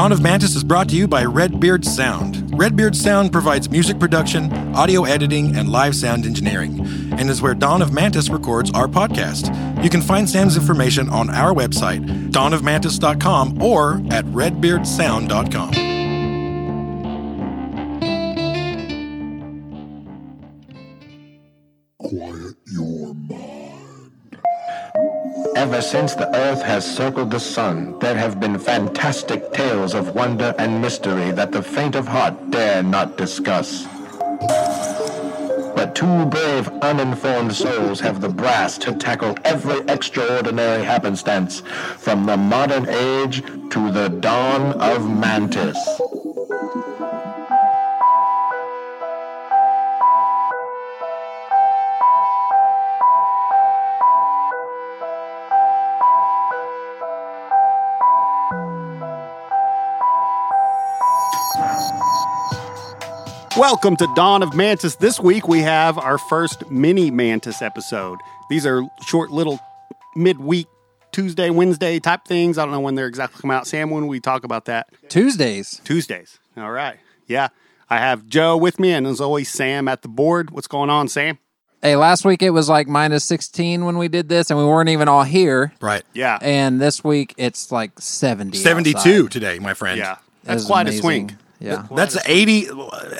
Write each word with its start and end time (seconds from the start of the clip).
Dawn 0.00 0.12
of 0.12 0.22
Mantis 0.22 0.56
is 0.56 0.64
brought 0.64 0.88
to 0.88 0.96
you 0.96 1.06
by 1.06 1.26
Redbeard 1.26 1.84
Sound. 1.84 2.58
Redbeard 2.58 2.96
Sound 2.96 3.32
provides 3.32 3.68
music 3.68 4.00
production, 4.00 4.50
audio 4.74 5.04
editing, 5.04 5.54
and 5.54 5.68
live 5.68 5.94
sound 5.94 6.24
engineering, 6.24 6.80
and 7.18 7.28
is 7.28 7.42
where 7.42 7.54
Dawn 7.54 7.82
of 7.82 7.92
Mantis 7.92 8.30
records 8.30 8.70
our 8.70 8.88
podcast. 8.88 9.54
You 9.84 9.90
can 9.90 10.00
find 10.00 10.26
Sam's 10.26 10.56
information 10.56 11.10
on 11.10 11.28
our 11.28 11.52
website, 11.52 12.30
dawnofmantis.com, 12.30 13.62
or 13.62 13.96
at 14.10 14.24
redbeardsound.com. 14.24 15.89
Ever 25.60 25.82
since 25.82 26.14
the 26.14 26.34
earth 26.34 26.62
has 26.62 26.86
circled 26.96 27.30
the 27.30 27.38
sun, 27.38 27.98
there 27.98 28.14
have 28.14 28.40
been 28.40 28.58
fantastic 28.58 29.52
tales 29.52 29.92
of 29.92 30.14
wonder 30.14 30.54
and 30.58 30.80
mystery 30.80 31.32
that 31.32 31.52
the 31.52 31.62
faint 31.62 31.96
of 31.96 32.08
heart 32.08 32.50
dare 32.50 32.82
not 32.82 33.18
discuss. 33.18 33.84
But 35.76 35.94
two 35.94 36.24
brave, 36.24 36.66
uninformed 36.80 37.54
souls 37.54 38.00
have 38.00 38.22
the 38.22 38.30
brass 38.30 38.78
to 38.78 38.94
tackle 38.94 39.36
every 39.44 39.80
extraordinary 39.80 40.82
happenstance, 40.82 41.60
from 41.98 42.24
the 42.24 42.38
modern 42.38 42.88
age 42.88 43.42
to 43.42 43.92
the 43.92 44.08
dawn 44.08 44.72
of 44.80 45.10
Mantis. 45.10 45.76
Welcome 63.56 63.96
to 63.96 64.06
Dawn 64.14 64.42
of 64.42 64.54
Mantis. 64.54 64.94
This 64.96 65.18
week 65.18 65.48
we 65.48 65.60
have 65.60 65.98
our 65.98 66.18
first 66.18 66.70
mini 66.70 67.10
Mantis 67.10 67.62
episode. 67.62 68.18
These 68.48 68.64
are 68.64 68.82
short 69.06 69.30
little 69.30 69.58
midweek 70.14 70.66
Tuesday, 71.12 71.50
Wednesday 71.50 71.98
type 71.98 72.24
things. 72.24 72.58
I 72.58 72.64
don't 72.64 72.70
know 72.72 72.80
when 72.80 72.94
they're 72.94 73.08
exactly 73.08 73.40
coming 73.42 73.56
out. 73.56 73.66
Sam, 73.66 73.90
when 73.90 74.06
we 74.06 74.20
talk 74.20 74.44
about 74.44 74.66
that? 74.66 74.88
Tuesdays. 75.08 75.80
Tuesdays. 75.84 76.38
All 76.56 76.70
right. 76.70 76.98
Yeah. 77.26 77.48
I 77.90 77.98
have 77.98 78.26
Joe 78.26 78.56
with 78.56 78.78
me 78.78 78.92
and 78.92 79.06
as 79.06 79.20
always 79.20 79.50
Sam 79.50 79.88
at 79.88 80.02
the 80.02 80.08
board. 80.08 80.50
What's 80.50 80.68
going 80.68 80.88
on, 80.88 81.08
Sam? 81.08 81.38
Hey, 81.82 81.96
last 81.96 82.24
week 82.24 82.42
it 82.42 82.50
was 82.50 82.68
like 82.68 82.86
minus 82.86 83.24
16 83.24 83.84
when 83.84 83.96
we 83.98 84.06
did 84.08 84.28
this, 84.28 84.50
and 84.50 84.58
we 84.58 84.66
weren't 84.66 84.90
even 84.90 85.08
all 85.08 85.24
here. 85.24 85.72
Right. 85.80 86.02
Yeah. 86.12 86.38
And 86.40 86.80
this 86.80 87.02
week 87.02 87.34
it's 87.36 87.72
like 87.72 87.98
70. 87.98 88.56
72 88.58 88.98
outside. 88.98 89.30
today, 89.32 89.58
my 89.58 89.74
friend. 89.74 89.98
yeah. 89.98 90.16
That 90.44 90.52
That's 90.52 90.62
is 90.62 90.66
quite 90.66 90.88
a 90.88 90.92
swing. 90.92 91.36
Yeah. 91.60 91.86
That's 91.94 92.16
an 92.16 92.22
80, 92.26 92.68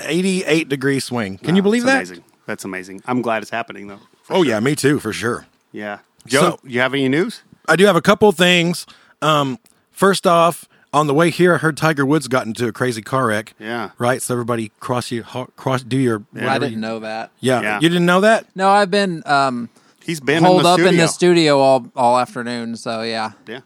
88 0.06 0.68
degree 0.68 1.00
swing. 1.00 1.38
Can 1.38 1.56
you 1.56 1.62
believe 1.62 1.84
that's 1.84 2.08
that? 2.08 2.14
Amazing. 2.16 2.24
That's 2.46 2.64
amazing. 2.64 3.02
I'm 3.06 3.22
glad 3.22 3.42
it's 3.42 3.50
happening 3.50 3.86
though. 3.86 4.00
Oh, 4.28 4.42
yeah, 4.42 4.58
me 4.60 4.74
too, 4.74 4.98
for 4.98 5.12
sure. 5.12 5.46
Yeah. 5.72 5.98
Joe, 6.26 6.40
So- 6.40 6.60
you 6.64 6.80
have 6.80 6.94
any 6.94 7.08
news? 7.08 7.42
I 7.68 7.76
do 7.76 7.84
have 7.86 7.96
a 7.96 8.02
couple 8.02 8.30
things. 8.32 8.86
Um, 9.22 9.58
first 9.92 10.26
off, 10.26 10.66
on 10.92 11.06
the 11.06 11.14
way 11.14 11.30
here, 11.30 11.54
I 11.54 11.58
heard 11.58 11.76
Tiger 11.76 12.04
Woods 12.04 12.26
got 12.26 12.46
into 12.46 12.66
a 12.66 12.72
crazy 12.72 13.02
car 13.02 13.26
wreck. 13.28 13.54
Yeah. 13.60 13.90
Right. 13.98 14.20
So 14.20 14.34
everybody 14.34 14.72
cross 14.80 15.10
you 15.12 15.22
ho- 15.22 15.48
cross 15.56 15.82
do 15.84 15.96
your. 15.96 16.24
I 16.34 16.38
whatever 16.40 16.58
didn't 16.60 16.72
you- 16.72 16.78
know 16.80 16.98
that. 17.00 17.30
Yeah. 17.38 17.60
Yeah. 17.62 17.74
You 17.80 17.88
didn't 17.88 18.06
know 18.06 18.20
that? 18.22 18.46
No, 18.56 18.68
I've 18.70 18.90
been 18.90 19.22
um, 19.26 19.68
He's 20.02 20.18
been 20.18 20.42
holed 20.42 20.58
in 20.58 20.62
the 20.64 20.68
up 20.70 20.74
studio. 20.80 20.90
in 20.90 20.96
the 20.96 21.06
studio 21.06 21.58
all, 21.60 21.86
all 21.94 22.18
afternoon. 22.18 22.74
So, 22.76 23.02
yeah. 23.02 23.32
Yeah. 23.46 23.60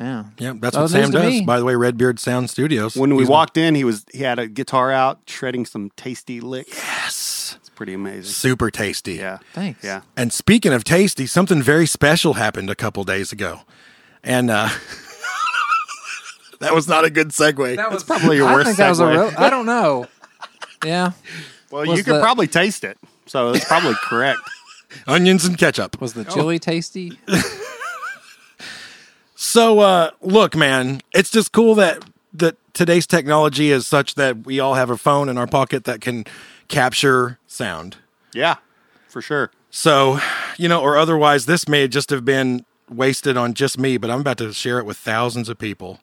Yeah. 0.00 0.24
Yeah. 0.38 0.54
That's 0.58 0.76
Oh, 0.76 0.82
what 0.82 0.90
Sam 0.90 1.10
does. 1.10 1.42
By 1.42 1.58
the 1.58 1.64
way, 1.64 1.74
Redbeard 1.76 2.18
Sound 2.18 2.48
Studios. 2.50 2.96
When 2.96 3.14
we 3.14 3.22
He's- 3.24 3.28
walked 3.30 3.56
in, 3.58 3.74
he 3.74 3.84
was 3.84 4.04
he 4.12 4.22
had 4.24 4.38
a 4.38 4.48
guitar 4.48 4.90
out, 4.90 5.20
shredding 5.26 5.66
some 5.66 5.90
tasty 5.96 6.40
licks. 6.40 6.74
Yes. 6.74 7.56
It's 7.60 7.68
pretty 7.68 7.92
amazing. 7.94 8.24
Super 8.32 8.70
tasty. 8.70 9.14
Yeah. 9.14 9.38
Thanks. 9.52 9.84
Yeah. 9.84 10.00
And 10.16 10.32
speaking 10.32 10.72
of 10.72 10.84
tasty, 10.84 11.26
something 11.26 11.62
very 11.62 11.86
special 11.86 12.34
happened 12.34 12.70
a 12.70 12.74
couple 12.74 13.04
days 13.04 13.30
ago, 13.30 13.60
and 14.24 14.50
uh, 14.50 14.70
that 16.60 16.74
was 16.74 16.88
not 16.88 17.04
a 17.04 17.10
good 17.10 17.28
segue. 17.28 17.76
That 17.76 17.90
was 17.90 18.04
Probably 18.04 18.36
your 18.36 18.48
I 18.48 18.54
worst 18.54 18.66
think 18.66 18.78
that 18.78 18.88
was 18.90 19.00
a 19.00 19.04
segue. 19.04 19.10
real. 19.30 19.32
I 19.38 19.50
don't 19.50 19.66
know. 19.66 20.06
Yeah. 20.82 21.10
Well, 21.70 21.84
Was 21.84 21.98
you 21.98 22.04
could 22.04 22.14
the- 22.14 22.20
probably 22.22 22.46
taste 22.46 22.84
it, 22.84 22.96
so 23.26 23.50
it's 23.50 23.66
probably 23.66 23.92
correct. 24.02 24.40
Onions 25.06 25.44
and 25.44 25.58
ketchup. 25.58 26.00
Was 26.00 26.14
the 26.14 26.24
chili 26.24 26.58
tasty? 26.58 27.18
So, 29.42 29.80
uh, 29.80 30.10
look, 30.20 30.54
man, 30.54 31.00
it's 31.14 31.30
just 31.30 31.50
cool 31.50 31.74
that 31.76 32.04
that 32.34 32.56
today's 32.74 33.06
technology 33.06 33.70
is 33.70 33.86
such 33.86 34.16
that 34.16 34.44
we 34.44 34.60
all 34.60 34.74
have 34.74 34.90
a 34.90 34.98
phone 34.98 35.30
in 35.30 35.38
our 35.38 35.46
pocket 35.46 35.84
that 35.84 36.02
can 36.02 36.26
capture 36.68 37.38
sound. 37.46 37.96
Yeah, 38.34 38.56
for 39.08 39.22
sure. 39.22 39.50
So, 39.70 40.20
you 40.58 40.68
know, 40.68 40.82
or 40.82 40.98
otherwise, 40.98 41.46
this 41.46 41.66
may 41.66 41.88
just 41.88 42.10
have 42.10 42.22
been 42.22 42.66
wasted 42.90 43.38
on 43.38 43.54
just 43.54 43.78
me, 43.78 43.96
but 43.96 44.10
I'm 44.10 44.20
about 44.20 44.36
to 44.38 44.52
share 44.52 44.78
it 44.78 44.84
with 44.84 44.98
thousands 44.98 45.48
of 45.48 45.56
people. 45.56 46.00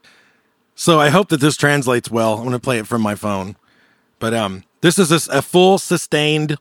So 0.74 1.00
I 1.00 1.10
hope 1.10 1.30
that 1.30 1.40
this 1.40 1.56
translates 1.56 2.10
well. 2.10 2.38
I'm 2.38 2.44
going 2.44 2.54
to 2.54 2.60
play 2.60 2.80
it 2.80 2.88
from 2.88 3.04
my 3.04 3.14
phone. 3.14 3.56
But 4.18 4.34
um, 4.34 4.64
this 4.82 4.98
is 4.98 5.12
a 5.28 5.44
full 5.44 5.78
sustained 5.78 6.58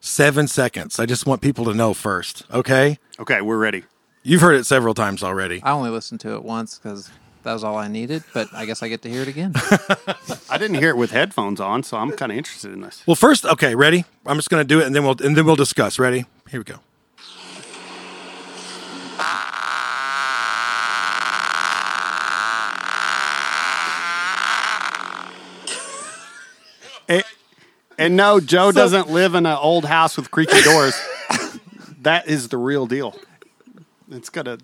seven 0.00 0.48
seconds. 0.48 0.98
I 0.98 1.04
just 1.04 1.26
want 1.26 1.42
people 1.42 1.66
to 1.66 1.74
know 1.74 1.92
first. 1.92 2.46
Okay. 2.50 2.98
Okay, 3.18 3.42
we're 3.42 3.58
ready. 3.58 3.84
You've 4.26 4.40
heard 4.40 4.56
it 4.56 4.66
several 4.66 4.92
times 4.92 5.22
already. 5.22 5.62
I 5.62 5.70
only 5.70 5.90
listened 5.90 6.18
to 6.22 6.34
it 6.34 6.42
once 6.42 6.78
because 6.78 7.08
that 7.44 7.52
was 7.52 7.62
all 7.62 7.76
I 7.76 7.86
needed, 7.86 8.24
but 8.34 8.48
I 8.52 8.66
guess 8.66 8.82
I 8.82 8.88
get 8.88 9.02
to 9.02 9.08
hear 9.08 9.22
it 9.22 9.28
again. 9.28 9.52
I 10.50 10.58
didn't 10.58 10.78
hear 10.78 10.88
it 10.88 10.96
with 10.96 11.12
headphones 11.12 11.60
on, 11.60 11.84
so 11.84 11.96
I'm 11.96 12.10
kind 12.10 12.32
of 12.32 12.38
interested 12.38 12.72
in 12.72 12.80
this. 12.80 13.04
Well, 13.06 13.14
first, 13.14 13.46
okay, 13.46 13.76
ready? 13.76 14.04
I'm 14.26 14.36
just 14.36 14.50
going 14.50 14.60
to 14.60 14.66
do 14.66 14.80
it, 14.80 14.86
and 14.86 14.96
then 14.96 15.04
we'll 15.04 15.14
and 15.22 15.36
then 15.36 15.46
we'll 15.46 15.54
discuss. 15.54 16.00
Ready? 16.00 16.26
Here 16.50 16.58
we 16.58 16.64
go. 16.64 16.78
And, 27.08 27.22
and 27.98 28.16
no, 28.16 28.40
Joe 28.40 28.72
doesn't 28.72 29.08
live 29.08 29.36
in 29.36 29.46
an 29.46 29.56
old 29.56 29.84
house 29.84 30.16
with 30.16 30.32
creaky 30.32 30.60
doors. 30.62 31.00
that 32.00 32.26
is 32.26 32.48
the 32.48 32.56
real 32.56 32.86
deal. 32.86 33.14
It's 34.10 34.28
gonna. 34.30 34.58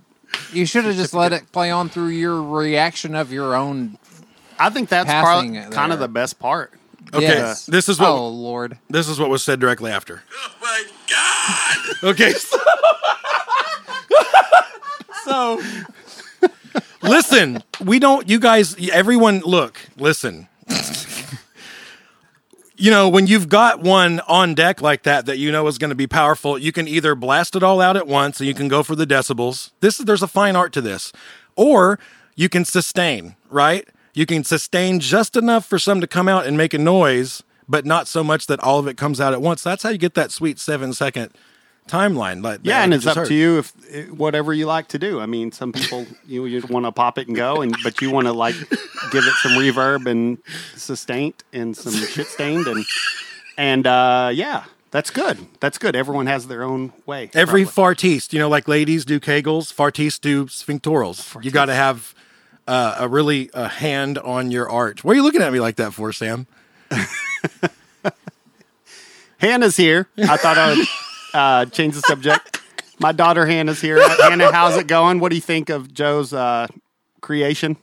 You 0.53 0.65
should 0.67 0.85
have 0.85 0.97
just 0.97 1.15
let 1.15 1.33
it 1.33 1.51
play 1.53 1.71
on 1.71 1.89
through 1.89 2.09
your 2.09 2.43
reaction 2.43 3.15
of 3.15 3.33
your 3.33 3.55
own. 3.55 3.99
I 4.59 4.71
think 4.71 4.89
that's 4.89 5.07
Passing 5.07 5.25
probably 5.55 5.59
it 5.59 5.71
kind 5.73 5.93
of 5.93 5.99
there. 5.99 6.09
the 6.09 6.13
best 6.13 6.39
part. 6.39 6.73
Okay, 7.13 7.25
Yes. 7.27 7.67
this 7.67 7.89
is 7.89 7.99
what 8.01 8.09
Oh 8.11 8.29
Lord. 8.29 8.79
this 8.89 9.09
is 9.09 9.19
what 9.19 9.29
was 9.29 9.43
said 9.43 9.61
directly 9.61 9.91
after. 9.91 10.23
Oh 10.35 10.53
my 10.63 10.85
god! 11.11 11.97
Okay. 12.11 12.33
So, 15.25 15.63
listen, 17.01 17.63
we 17.81 18.01
don't, 18.01 18.29
you 18.29 18.41
guys, 18.41 18.75
everyone, 18.91 19.39
look, 19.41 19.79
listen. 19.97 20.49
You 22.83 22.91
know, 22.91 23.09
when 23.09 23.29
you've 23.29 23.49
got 23.49 23.81
one 23.81 24.19
on 24.27 24.55
deck 24.55 24.83
like 24.83 25.05
that 25.05 25.27
that 25.27 25.39
you 25.39 25.53
know 25.53 25.69
is 25.69 25.79
going 25.79 25.91
to 25.91 25.95
be 25.95 26.09
powerful, 26.09 26.59
you 26.59 26.73
can 26.73 26.89
either 26.89 27.15
blast 27.15 27.55
it 27.55 27.63
all 27.63 27.81
out 27.81 27.97
at 27.97 28.09
once 28.09 28.41
and 28.41 28.49
you 28.49 28.55
can 28.55 28.67
go 28.67 28.83
for 28.83 28.97
the 28.97 29.07
decibels. 29.07 29.71
This 29.79 30.01
is, 30.01 30.05
there's 30.05 30.21
a 30.21 30.27
fine 30.27 30.57
art 30.57 30.73
to 30.73 30.81
this. 30.81 31.13
Or 31.55 32.01
you 32.35 32.49
can 32.49 32.65
sustain, 32.65 33.37
right? 33.49 33.89
You 34.15 34.27
can 34.27 34.43
sustain 34.43 34.99
just 34.99 35.37
enough 35.37 35.65
for 35.65 35.79
some 35.79 36.01
to 36.01 36.09
come 36.09 36.27
out 36.27 36.45
and 36.45 36.57
make 36.57 36.75
a 36.75 36.79
noise, 36.79 37.45
but 37.69 37.87
not 37.87 38.09
so 38.09 38.25
much 38.25 38.49
that 38.49 38.59
all 38.59 38.81
of 38.81 38.89
it 38.89 38.97
comes 38.97 39.21
out 39.21 39.33
at 39.33 39.41
once. 39.41 39.63
That's 39.63 39.85
how 39.85 39.91
you 39.91 39.99
get 39.99 40.15
that 40.15 40.33
sweet 40.33 40.59
seven 40.59 40.93
second 40.93 41.31
timeline. 41.89 42.43
Like 42.43 42.61
Yeah, 42.63 42.83
and 42.83 42.95
it's 42.95 43.07
up 43.07 43.17
heard. 43.17 43.29
to 43.29 43.35
you 43.35 43.59
if 43.59 43.73
eh, 43.91 44.05
whatever 44.05 44.53
you 44.53 44.67
like 44.67 44.89
to 44.89 44.99
do. 44.99 45.21
I 45.21 45.27
mean, 45.27 45.53
some 45.53 45.73
people 45.73 46.07
you 46.27 46.47
you 46.47 46.63
want 46.69 46.87
to 46.87 46.93
pop 46.93 47.19
it 47.19 47.27
and 47.29 47.37
go, 47.37 47.63
and 47.63 47.75
but 47.83 48.01
you 48.01 48.11
want 48.11 48.27
to 48.27 48.33
like 48.33 48.55
give 49.11 49.25
it 49.25 49.35
some 49.43 49.53
reverb 49.53 50.07
and 50.11 50.39
sustained 50.77 51.43
and 51.53 51.77
some 51.77 51.93
shit 51.93 52.27
stained 52.27 52.67
and 52.67 52.85
and 53.57 53.87
uh, 53.87 54.31
yeah, 54.33 54.65
that's 54.91 55.11
good. 55.11 55.39
That's 55.61 55.79
good. 55.79 55.97
Everyone 55.97 56.27
has 56.27 56.47
their 56.49 56.63
own 56.63 56.93
way. 57.07 57.31
Every 57.35 57.65
probably. 57.65 57.95
fartiste, 57.95 58.33
you 58.33 58.39
know, 58.39 58.49
like 58.49 58.69
ladies 58.69 59.05
do 59.05 59.19
kegels, 59.21 59.73
fartiste 59.73 60.21
do 60.21 60.47
sphinctorals. 60.47 61.43
You 61.45 61.51
got 61.51 61.67
to 61.67 61.75
have 61.75 62.15
uh, 62.67 62.97
a 62.99 63.09
really 63.09 63.51
a 63.55 63.69
hand 63.69 64.19
on 64.19 64.51
your 64.51 64.69
art. 64.69 65.03
What 65.05 65.13
are 65.13 65.17
you 65.17 65.23
looking 65.23 65.43
at 65.43 65.53
me 65.53 65.61
like 65.61 65.77
that 65.77 65.93
for, 65.95 66.13
Sam? 66.13 66.47
Hannah's 69.39 69.77
here. 69.77 70.09
I 70.19 70.37
thought 70.37 70.57
I 70.57 70.75
would 70.75 70.87
uh, 71.35 71.67
change 71.67 71.95
the 71.95 72.01
subject. 72.03 72.61
My 72.99 73.13
daughter 73.13 73.47
Hannah's 73.47 73.81
here. 73.81 73.99
Hannah, 74.23 74.53
how's 74.53 74.77
it 74.77 74.87
going? 74.87 75.19
What 75.19 75.31
do 75.31 75.35
you 75.37 75.43
think 75.43 75.71
of 75.71 75.93
Joe's 75.93 76.33
uh, 76.33 76.67
creation? 77.21 77.77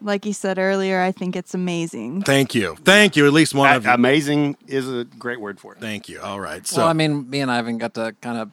Like 0.00 0.26
you 0.26 0.32
said 0.32 0.58
earlier, 0.58 1.00
I 1.00 1.12
think 1.12 1.34
it's 1.34 1.54
amazing. 1.54 2.22
Thank 2.22 2.54
you, 2.54 2.76
thank 2.84 3.16
you. 3.16 3.26
At 3.26 3.32
least 3.32 3.54
one 3.54 3.74
of 3.74 3.84
you. 3.84 3.90
Amazing 3.90 4.56
is 4.66 4.88
a 4.92 5.04
great 5.04 5.40
word 5.40 5.58
for 5.58 5.74
it. 5.74 5.80
Thank 5.80 6.08
you. 6.08 6.20
All 6.20 6.38
right. 6.38 6.66
So 6.66 6.78
well, 6.82 6.88
I 6.88 6.92
mean, 6.92 7.30
me 7.30 7.40
and 7.40 7.50
Ivan 7.50 7.78
got 7.78 7.94
to 7.94 8.14
kind 8.20 8.36
of 8.38 8.50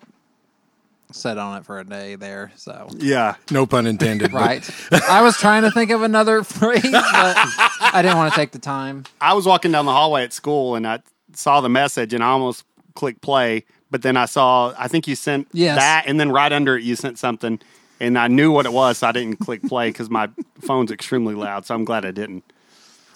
sit 1.12 1.38
on 1.38 1.58
it 1.58 1.66
for 1.66 1.78
a 1.80 1.84
day 1.84 2.16
there. 2.16 2.54
So 2.56 2.88
Yeah. 2.98 3.36
No 3.50 3.66
pun 3.66 3.86
intended. 3.86 4.32
right, 4.32 4.68
I 5.10 5.22
was 5.22 5.36
trying 5.38 5.64
to 5.64 5.72
think 5.72 5.92
of 5.92 6.04
another 6.04 6.44
phrase, 6.46 6.82
but 6.84 6.92
I 6.94 8.00
didn't 8.02 8.18
want 8.18 8.34
to 8.34 8.40
take 8.40 8.52
the 8.52 8.60
time. 8.60 9.04
I 9.20 9.34
was 9.34 9.46
walking 9.46 9.72
down 9.74 9.86
the 9.86 9.92
hallway 9.92 10.24
at 10.24 10.32
school 10.32 10.76
and 10.76 10.88
I 10.88 11.00
saw 11.34 11.60
the 11.60 11.70
message 11.70 12.14
and 12.14 12.24
I 12.24 12.28
almost 12.28 12.64
clicked 12.96 13.22
play, 13.22 13.66
but 13.92 14.02
then 14.02 14.18
I 14.18 14.26
saw 14.26 14.74
I 14.78 14.88
think 14.88 15.08
you 15.08 15.16
sent 15.16 15.48
Yes. 15.54 15.78
that 15.78 16.04
and 16.08 16.20
then 16.20 16.32
right 16.32 16.52
under 16.52 16.78
it 16.78 16.84
you 16.84 16.96
sent 16.96 17.20
something 17.20 17.60
and 18.00 18.18
I 18.18 18.28
knew 18.28 18.52
what 18.52 18.66
it 18.66 18.74
was, 18.74 18.98
so 18.98 19.08
I 19.08 19.12
didn't 19.12 19.38
click 19.38 19.62
play 19.64 19.90
because 19.90 20.10
my 20.10 20.28
phone's 20.62 20.90
extremely 20.92 21.36
loud. 21.36 21.66
So 21.68 21.76
I'm 21.76 21.86
glad 21.86 22.04
I 22.06 22.12
didn't. 22.12 22.44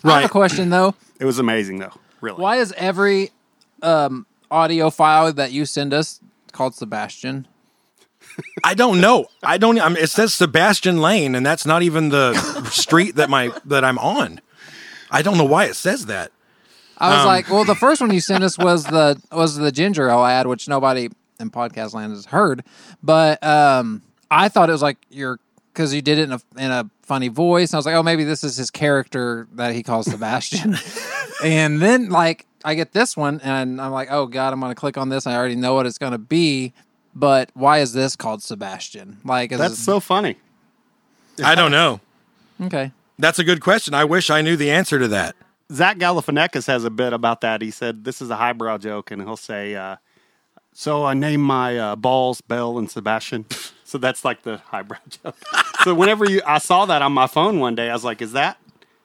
I 0.04 0.10
have 0.10 0.18
Right. 0.18 0.26
a 0.26 0.30
question 0.30 0.70
though. 0.70 0.94
It 1.20 1.26
was 1.26 1.40
amazing 1.40 1.80
though, 1.80 1.94
really. 2.22 2.40
Why 2.42 2.58
is 2.58 2.72
every 2.78 3.32
um, 3.82 4.26
audio 4.52 4.90
file 4.92 5.34
that 5.34 5.52
you 5.52 5.66
send 5.66 5.94
us 5.94 6.20
called 6.52 6.76
Sebastian? 6.76 7.48
I 8.64 8.74
don't 8.74 9.00
know. 9.02 9.28
I 9.44 9.58
don't. 9.58 9.80
I 9.80 9.88
mean, 9.90 9.98
it 10.04 10.10
says 10.10 10.34
Sebastian 10.34 11.00
Lane, 11.02 11.36
and 11.36 11.46
that's 11.46 11.66
not 11.66 11.84
even 11.84 12.10
the 12.10 12.34
street 12.70 13.16
that 13.16 13.30
my 13.30 13.52
that 13.66 13.84
I'm 13.86 13.98
on. 13.98 14.42
I 15.10 15.22
don't 15.22 15.38
know 15.38 15.46
why 15.46 15.66
it 15.66 15.76
says 15.76 16.08
that. 16.08 16.32
I 16.98 17.12
Um, 17.12 17.18
was 17.18 17.26
like, 17.26 17.50
well, 17.50 17.64
the 17.66 17.76
first 17.76 18.02
one 18.02 18.12
you 18.14 18.22
sent 18.22 18.44
us 18.44 18.58
was 18.58 18.84
the 18.86 19.22
was 19.32 19.56
the 19.56 19.72
ginger 19.72 20.10
ale 20.10 20.24
ad, 20.26 20.48
which 20.48 20.68
nobody 20.68 21.10
in 21.40 21.50
podcast 21.50 21.94
land 21.94 22.14
has 22.14 22.26
heard. 22.28 22.64
But 23.04 23.44
um, 23.44 24.02
I 24.32 24.50
thought 24.50 24.70
it 24.70 24.72
was 24.74 24.82
like 24.82 24.98
your 25.10 25.40
because 25.74 25.94
you 25.94 26.02
did 26.02 26.18
it 26.20 26.24
in 26.24 26.32
a 26.34 26.40
in 26.58 26.72
a 26.72 26.90
funny 27.04 27.28
voice. 27.28 27.74
I 27.74 27.78
was 27.78 27.86
like, 27.86 27.96
oh, 27.96 28.04
maybe 28.04 28.24
this 28.24 28.44
is 28.44 28.56
his 28.58 28.72
character 28.72 29.48
that 29.54 29.74
he 29.74 29.84
calls 29.84 30.10
Sebastian. 30.10 30.78
and 31.44 31.82
then 31.82 32.10
like 32.10 32.46
I 32.64 32.76
get 32.76 32.94
this 32.94 33.16
one, 33.18 33.42
and 33.44 33.82
I'm 33.82 33.92
like, 33.92 34.08
oh 34.12 34.26
god, 34.28 34.54
I'm 34.54 34.60
gonna 34.62 34.74
click 34.76 34.98
on 34.98 35.10
this. 35.10 35.28
I 35.28 35.36
already 35.36 35.56
know 35.56 35.74
what 35.74 35.86
it's 35.86 35.98
gonna 35.98 36.18
be. 36.18 36.74
But 37.18 37.50
why 37.54 37.80
is 37.80 37.94
this 37.94 38.16
called 38.18 38.42
Sebastian? 38.44 39.20
Like, 39.24 39.52
is 39.54 39.58
That's 39.58 39.76
this- 39.76 39.86
so 39.86 40.00
funny. 40.02 40.36
I 41.44 41.56
don't 41.56 41.72
know. 41.72 42.00
okay. 42.62 42.92
That's 43.20 43.40
a 43.40 43.44
good 43.46 43.62
question. 43.62 43.94
I 43.94 44.04
wish 44.06 44.30
I 44.30 44.42
knew 44.42 44.56
the 44.58 44.70
answer 44.72 45.00
to 45.00 45.08
that. 45.10 45.36
Zach 45.72 45.98
Galifianakis 45.98 46.68
has 46.68 46.84
a 46.84 46.90
bit 46.90 47.14
about 47.14 47.42
that. 47.42 47.62
He 47.62 47.72
said 47.72 48.04
this 48.04 48.22
is 48.22 48.30
a 48.30 48.36
highbrow 48.36 48.78
joke, 48.78 49.12
and 49.12 49.22
he'll 49.22 49.38
say, 49.38 49.76
uh, 49.76 49.96
"So 50.74 51.06
I 51.06 51.14
named 51.14 51.44
my 51.44 51.78
uh, 51.78 51.96
balls 51.96 52.42
Bell 52.42 52.78
and 52.78 52.90
Sebastian." 52.90 53.46
so 53.84 53.98
that's 53.98 54.24
like 54.24 54.44
the 54.44 54.58
highbrow 54.58 55.00
joke. 55.24 55.36
so 55.84 55.96
whenever 55.96 56.30
you, 56.30 56.42
I 56.46 56.60
saw 56.60 56.86
that 56.86 57.02
on 57.02 57.14
my 57.14 57.28
phone 57.28 57.60
one 57.60 57.74
day, 57.76 57.90
I 57.90 57.94
was 57.94 58.04
like, 58.04 58.22
"Is 58.22 58.34
that 58.34 58.58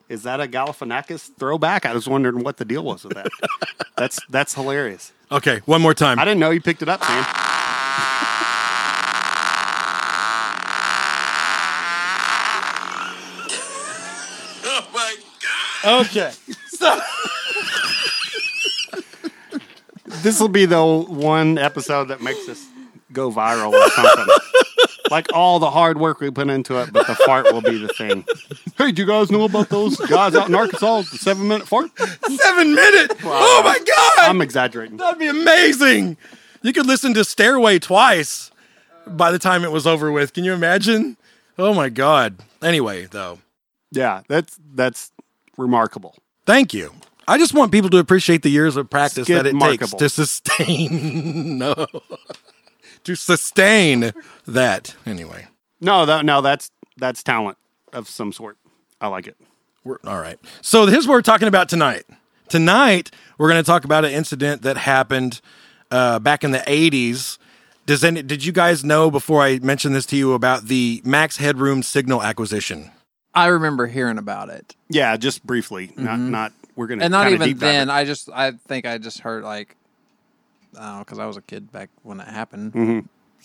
is 0.09 0.25
that 0.25 0.41
a 0.41 0.47
Galifianakis 0.47 1.31
throwback?" 1.39 1.87
I 1.87 1.95
was 1.95 2.07
wondering 2.07 2.45
what 2.45 2.59
the 2.59 2.67
deal 2.67 2.85
was 2.85 3.05
with 3.05 3.15
that. 3.15 3.29
that's 3.97 4.21
that's 4.29 4.55
hilarious. 4.55 5.13
Okay, 5.33 5.61
one 5.65 5.81
more 5.81 5.95
time. 5.95 6.19
I 6.19 6.25
didn't 6.27 6.41
know 6.41 6.51
you 6.51 6.61
picked 6.61 6.83
it 6.83 6.91
up, 6.91 7.03
Sam. 7.03 7.25
Oh 14.63 14.87
my 14.93 15.17
god! 15.83 16.35
So 16.81 16.99
This 20.23 20.41
will 20.41 20.49
be 20.49 20.67
the 20.67 20.85
one 20.85 21.57
episode 21.59 22.07
that 22.09 22.21
makes 22.21 22.49
us 22.49 22.67
go 23.13 23.31
viral 23.31 23.73
or 23.73 23.91
something. 23.91 24.27
like 25.11 25.33
all 25.33 25.59
the 25.59 25.71
hard 25.71 25.99
work 25.99 26.21
we 26.21 26.31
put 26.31 26.49
into 26.49 26.79
it, 26.81 26.93
but 26.93 27.07
the 27.07 27.15
fart 27.15 27.53
will 27.53 27.61
be 27.63 27.79
the 27.79 27.89
thing. 27.89 28.25
Hey, 28.77 28.93
do 28.93 29.03
you 29.03 29.09
guys 29.09 29.31
know 29.31 29.45
about 29.45 29.69
those 29.69 29.97
guys 29.97 30.35
out 30.35 30.49
in 30.49 30.55
Arkansas? 30.55 31.03
The 31.03 31.19
seven 31.19 31.49
minute 31.49 31.67
fart? 31.69 31.91
Seven 31.99 32.75
minutes. 32.75 33.15
Oh 33.25 33.63
my 33.65 33.79
god. 33.79 34.29
I'm 34.31 34.41
exaggerating. 34.43 34.97
That'd 34.97 35.19
be 35.19 35.29
amazing. 35.29 36.17
You 36.63 36.73
could 36.73 36.87
listen 36.87 37.15
to 37.15 37.25
Stairway 37.25 37.79
twice 37.79 38.51
by 39.07 39.31
the 39.31 39.39
time 39.39 39.65
it 39.65 39.73
was 39.73 39.87
over 39.87 40.11
with. 40.13 40.33
Can 40.33 40.45
you 40.45 40.53
imagine? 40.53 41.17
Oh 41.59 41.73
my 41.75 41.89
god. 41.89 42.37
Anyway, 42.63 43.07
though, 43.07 43.39
Yeah, 43.91 44.23
that's 44.29 44.59
that's 44.75 45.13
remarkable. 45.61 46.17
thank 46.47 46.75
you. 46.75 46.93
I 47.29 47.39
just 47.39 47.55
want 47.55 47.71
people 47.71 47.91
to 47.91 47.99
appreciate 47.99 48.43
the 48.43 48.49
years 48.49 48.77
of 48.77 48.91
practice 48.91 49.29
that 49.29 49.47
it 49.47 49.57
takes 49.57 49.93
to 49.95 50.09
sustain. 50.09 51.59
no. 51.59 51.87
to 53.05 53.15
sustain 53.15 54.13
that. 54.47 54.97
Anyway, 55.07 55.47
No, 55.81 56.07
that 56.07 56.25
no, 56.25 56.41
that's 56.41 56.73
that's 56.97 57.23
talent 57.23 57.57
of 57.93 58.09
some 58.09 58.33
sort. 58.33 58.57
I 59.01 59.07
like 59.07 59.29
it. 59.29 59.37
we're 59.85 59.99
all 60.05 60.19
right. 60.19 60.39
So 60.61 60.87
here's 60.87 61.07
what 61.07 61.15
we're 61.15 61.23
talking 61.23 61.47
about 61.49 61.69
tonight. 61.69 62.05
Tonight, 62.49 63.13
we're 63.39 63.49
going 63.49 63.63
to 63.63 63.67
talk 63.67 63.85
about 63.85 64.05
an 64.05 64.11
incident 64.11 64.63
that 64.63 64.77
happened 64.77 65.41
uh, 65.93 66.19
back 66.19 66.43
in 66.43 66.51
the 66.51 66.59
80s. 66.59 67.39
Does 67.87 68.03
any, 68.03 68.23
did 68.23 68.45
you 68.45 68.53
guys 68.53 68.85
know 68.85 69.09
before 69.11 69.41
I 69.43 69.61
mentioned 69.61 69.95
this 69.95 70.07
to 70.07 70.17
you 70.17 70.33
about 70.33 70.65
the 70.65 71.01
Max 71.05 71.37
Headroom 71.37 71.83
signal 71.85 72.23
acquisition? 72.23 72.91
I 73.35 73.47
remember 73.47 73.87
hearing 73.87 74.19
about 74.19 74.49
it. 74.49 74.75
Yeah, 74.89 75.17
just 75.17 75.45
briefly. 75.47 75.93
Not 75.97 76.19
not 76.19 76.53
we're 76.77 76.87
gonna 76.89 77.05
and 77.05 77.13
not 77.13 77.31
even 77.31 77.57
then. 77.59 77.89
I 77.91 78.05
just 78.05 78.29
I 78.33 78.53
think 78.53 78.87
I 78.87 78.99
just 78.99 79.21
heard 79.21 79.45
like 79.45 79.77
I 80.79 80.99
because 81.01 81.19
I 81.19 81.27
was 81.27 81.37
a 81.37 81.43
kid 81.43 81.71
back 81.73 81.91
when 82.03 82.21
it 82.21 82.27
happened. 82.29 82.73
So 82.75 82.79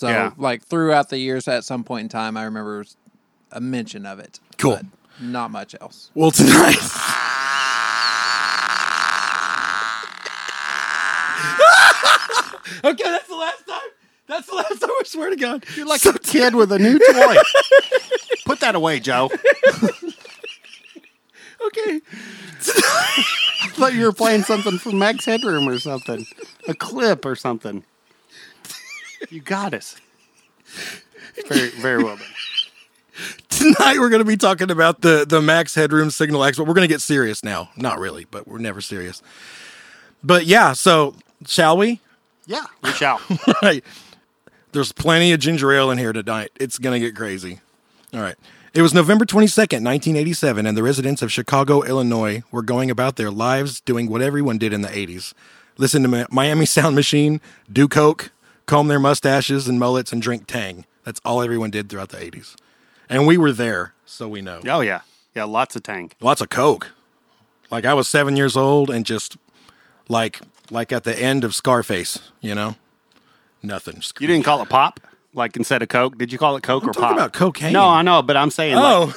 Mm-hmm. 0.08 0.14
Yeah. 0.14 0.32
like 0.38 0.64
throughout 0.64 1.10
the 1.10 1.18
years, 1.18 1.48
at 1.48 1.64
some 1.64 1.84
point 1.84 2.04
in 2.04 2.10
time, 2.10 2.36
I 2.36 2.44
remember 2.46 2.84
a 3.52 3.62
mention 3.62 4.06
of 4.06 4.20
it. 4.20 4.40
Cool. 4.58 4.80
not 5.22 5.52
much 5.52 5.76
else. 5.80 6.12
Well, 6.16 6.32
tonight. 6.32 6.76
okay, 12.84 13.04
that's 13.04 13.28
the 13.28 13.36
last 13.36 13.68
time. 13.68 13.90
That's 14.28 14.48
the 14.48 14.56
last 14.56 14.80
time. 14.80 14.90
I 14.90 15.02
swear 15.06 15.30
to 15.30 15.36
God. 15.36 15.66
You're 15.76 15.86
like 15.88 16.04
a 16.06 16.14
kid 16.20 16.56
with 16.56 16.72
a 16.72 16.80
new 16.80 16.98
toy. 17.00 17.36
Put 18.56 18.62
that 18.62 18.76
away, 18.76 19.02
Joe. 19.02 19.30
Okay. 21.68 22.00
I 22.68 23.70
thought 23.70 23.94
you 23.96 24.06
were 24.06 24.12
playing 24.12 24.44
something 24.44 24.78
from 24.78 25.00
Max 25.00 25.26
Headroom 25.26 25.68
or 25.68 25.80
something. 25.80 26.28
A 26.68 26.76
clip 26.76 27.26
or 27.26 27.36
something. 27.36 27.84
You 29.30 29.42
got 29.42 29.74
us. 29.74 29.96
Very, 31.48 31.70
very 31.70 32.04
well 32.04 32.18
done. 32.18 32.28
Tonight 33.50 33.98
we're 33.98 34.10
going 34.10 34.22
to 34.22 34.26
be 34.26 34.38
talking 34.38 34.70
about 34.70 35.02
the 35.02 35.26
the 35.28 35.42
Max 35.42 35.74
Headroom 35.74 36.12
Signal 36.12 36.44
X, 36.44 36.58
but 36.58 36.68
we're 36.68 36.76
going 36.76 36.88
to 36.88 36.94
get 36.94 37.02
serious 37.02 37.44
now. 37.44 37.70
Not 37.76 37.98
really, 37.98 38.26
but 38.30 38.48
we're 38.48 38.60
never 38.60 38.80
serious. 38.82 39.24
But 40.24 40.46
yeah, 40.46 40.74
so 40.74 41.16
shall 41.48 41.78
we? 41.78 42.00
Yeah, 42.46 42.66
we 42.84 42.92
shall. 42.92 43.20
right. 43.64 43.84
There's 44.72 44.92
plenty 44.92 45.32
of 45.32 45.40
ginger 45.40 45.72
ale 45.72 45.90
in 45.90 45.98
here 45.98 46.14
tonight. 46.14 46.52
It's 46.60 46.78
going 46.78 47.02
to 47.02 47.06
get 47.08 47.16
crazy. 47.16 47.62
All 48.16 48.22
right. 48.22 48.38
It 48.74 48.82
was 48.82 48.94
November 48.94 49.26
22nd, 49.26 49.84
1987, 49.84 50.66
and 50.66 50.78
the 50.78 50.84
residents 50.84 51.22
of 51.22 51.34
Chicago, 51.34 51.82
Illinois 51.82 52.44
were 52.50 52.62
going 52.62 52.90
about 52.90 53.18
their 53.18 53.30
lives 53.30 53.82
doing 53.82 54.10
what 54.10 54.22
everyone 54.22 54.58
did 54.58 54.72
in 54.72 54.82
the 54.82 54.88
80s. 54.88 55.34
Listen 55.78 56.04
to 56.04 56.28
Miami 56.32 56.66
Sound 56.66 56.96
Machine, 56.96 57.42
do 57.70 57.90
coke, 57.90 58.32
comb 58.68 58.88
their 58.88 59.00
mustaches 59.00 59.68
and 59.68 59.80
mullets, 59.80 60.14
and 60.14 60.22
drink 60.22 60.48
Tang. 60.48 60.86
That's 61.04 61.20
all 61.26 61.42
everyone 61.42 61.72
did 61.72 61.90
throughout 61.90 62.10
the 62.10 62.18
80s. 62.18 62.56
And 63.10 63.28
we 63.28 63.38
were 63.38 63.52
there, 63.52 63.94
so 64.06 64.30
we 64.30 64.42
know. 64.42 64.62
Oh 64.66 64.80
yeah, 64.80 65.02
yeah. 65.36 65.44
Lots 65.44 65.76
of 65.76 65.84
Tang. 65.84 66.12
Lots 66.22 66.40
of 66.40 66.48
coke. 66.48 66.92
Like 67.70 67.84
I 67.84 67.94
was 67.94 68.08
seven 68.08 68.38
years 68.38 68.56
old 68.56 68.90
and 68.90 69.06
just 69.06 69.36
like 70.08 70.40
like 70.72 70.94
at 70.94 71.04
the 71.04 71.18
end 71.20 71.44
of 71.44 71.54
Scarface, 71.54 72.32
you 72.40 72.56
know? 72.56 72.76
Nothing. 73.62 74.02
You 74.20 74.28
didn't 74.28 74.46
call 74.46 74.62
it 74.62 74.70
pop, 74.70 75.00
like 75.36 75.56
instead 75.58 75.82
of 75.82 75.90
Coke. 75.90 76.18
Did 76.18 76.32
you 76.32 76.38
call 76.38 76.56
it 76.56 76.64
Coke 76.64 76.84
or 76.84 76.88
talking 76.94 77.02
pop? 77.02 77.12
about 77.14 77.34
cocaine. 77.34 77.74
No, 77.74 77.86
I 77.88 78.02
know, 78.02 78.22
but 78.22 78.36
I'm 78.38 78.50
saying, 78.52 78.76
Oh, 78.78 79.14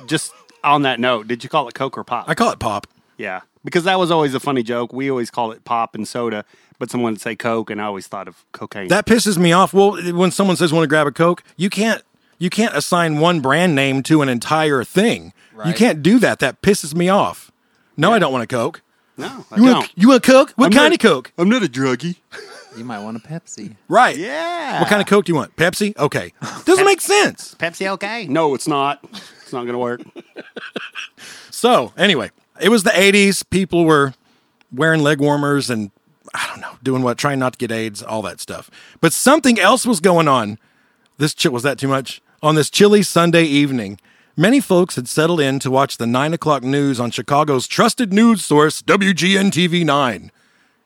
like, 0.00 0.06
just 0.08 0.32
on 0.62 0.82
that 0.82 1.00
note, 1.00 1.26
did 1.26 1.42
you 1.42 1.50
call 1.50 1.66
it 1.68 1.74
Coke 1.74 1.96
or 1.98 2.04
pop? 2.04 2.28
I 2.28 2.34
call 2.34 2.50
it 2.52 2.58
pop. 2.58 2.86
yeah, 3.16 3.40
because 3.64 3.84
that 3.84 3.98
was 3.98 4.10
always 4.10 4.34
a 4.34 4.40
funny 4.40 4.62
joke. 4.62 4.92
We 4.92 5.10
always 5.10 5.30
call 5.30 5.50
it 5.52 5.64
pop 5.64 5.94
and 5.94 6.06
soda, 6.06 6.44
but 6.78 6.90
someone 6.90 7.12
would 7.14 7.20
say 7.20 7.34
Coke, 7.34 7.70
and 7.70 7.80
I 7.80 7.84
always 7.84 8.06
thought 8.06 8.28
of 8.28 8.44
cocaine. 8.52 8.88
That 8.88 9.06
pisses 9.06 9.38
me 9.38 9.52
off. 9.52 9.72
Well, 9.72 9.92
when 10.14 10.30
someone 10.30 10.56
says 10.56 10.72
want 10.72 10.84
to 10.84 10.88
grab 10.88 11.06
a 11.06 11.12
Coke, 11.12 11.42
you 11.56 11.68
can't 11.70 12.02
you 12.38 12.50
can't 12.50 12.74
assign 12.76 13.18
one 13.18 13.40
brand 13.40 13.74
name 13.74 14.02
to 14.04 14.20
an 14.22 14.28
entire 14.28 14.84
thing. 14.84 15.32
You 15.52 15.58
Right. 15.60 15.76
can't 15.76 16.02
do 16.02 16.18
that. 16.18 16.38
That 16.40 16.60
pisses 16.62 16.94
me 16.94 17.08
off. 17.08 17.50
No, 17.96 18.12
I 18.12 18.18
don't 18.18 18.32
want 18.32 18.42
a 18.42 18.46
Coke. 18.48 18.82
no, 19.16 19.44
I 19.50 19.56
You 19.56 19.64
don't. 19.66 19.74
want 19.74 19.92
you 19.94 20.08
want 20.08 20.22
Coke? 20.24 20.52
What 20.56 20.66
I'm 20.66 20.72
kind 20.72 20.84
not- 20.90 20.94
of 20.94 20.98
Coke? 21.00 21.32
I'm 21.38 21.48
not 21.48 21.62
a 21.62 21.68
druggie. 21.68 22.16
You 22.76 22.84
might 22.84 23.00
want 23.00 23.16
a 23.16 23.20
Pepsi. 23.20 23.76
Right. 23.88 24.16
Yeah. 24.16 24.80
What 24.80 24.88
kind 24.88 25.00
of 25.02 25.06
Coke 25.06 25.24
do 25.26 25.32
you 25.32 25.36
want? 25.36 25.54
Pepsi? 25.56 25.96
Okay. 25.96 26.32
Doesn't 26.64 26.84
make 26.84 27.00
sense. 27.00 27.54
Pepsi? 27.58 27.86
Okay. 27.88 28.26
No, 28.26 28.54
it's 28.54 28.66
not. 28.66 29.00
It's 29.12 29.52
not 29.52 29.62
going 29.62 29.72
to 29.74 29.78
work. 29.78 30.00
So, 31.50 31.92
anyway, 31.96 32.30
it 32.60 32.70
was 32.70 32.82
the 32.82 32.90
80s. 32.90 33.48
People 33.50 33.84
were 33.84 34.14
wearing 34.72 35.02
leg 35.02 35.20
warmers 35.20 35.68
and 35.70 35.90
I 36.34 36.46
don't 36.48 36.60
know, 36.60 36.76
doing 36.82 37.02
what, 37.02 37.18
trying 37.18 37.38
not 37.38 37.52
to 37.54 37.58
get 37.58 37.70
AIDS, 37.70 38.02
all 38.02 38.22
that 38.22 38.40
stuff. 38.40 38.70
But 39.00 39.12
something 39.12 39.60
else 39.60 39.84
was 39.84 40.00
going 40.00 40.28
on. 40.28 40.58
This 41.18 41.34
chi- 41.34 41.50
was 41.50 41.62
that 41.62 41.78
too 41.78 41.88
much? 41.88 42.22
On 42.42 42.54
this 42.54 42.70
chilly 42.70 43.02
Sunday 43.02 43.44
evening, 43.44 44.00
many 44.36 44.60
folks 44.60 44.96
had 44.96 45.08
settled 45.08 45.40
in 45.40 45.58
to 45.60 45.70
watch 45.70 45.98
the 45.98 46.06
9 46.06 46.32
o'clock 46.32 46.62
news 46.62 46.98
on 46.98 47.10
Chicago's 47.10 47.66
trusted 47.66 48.12
news 48.12 48.42
source, 48.44 48.80
WGN 48.82 49.50
TV 49.50 49.84
9. 49.84 50.32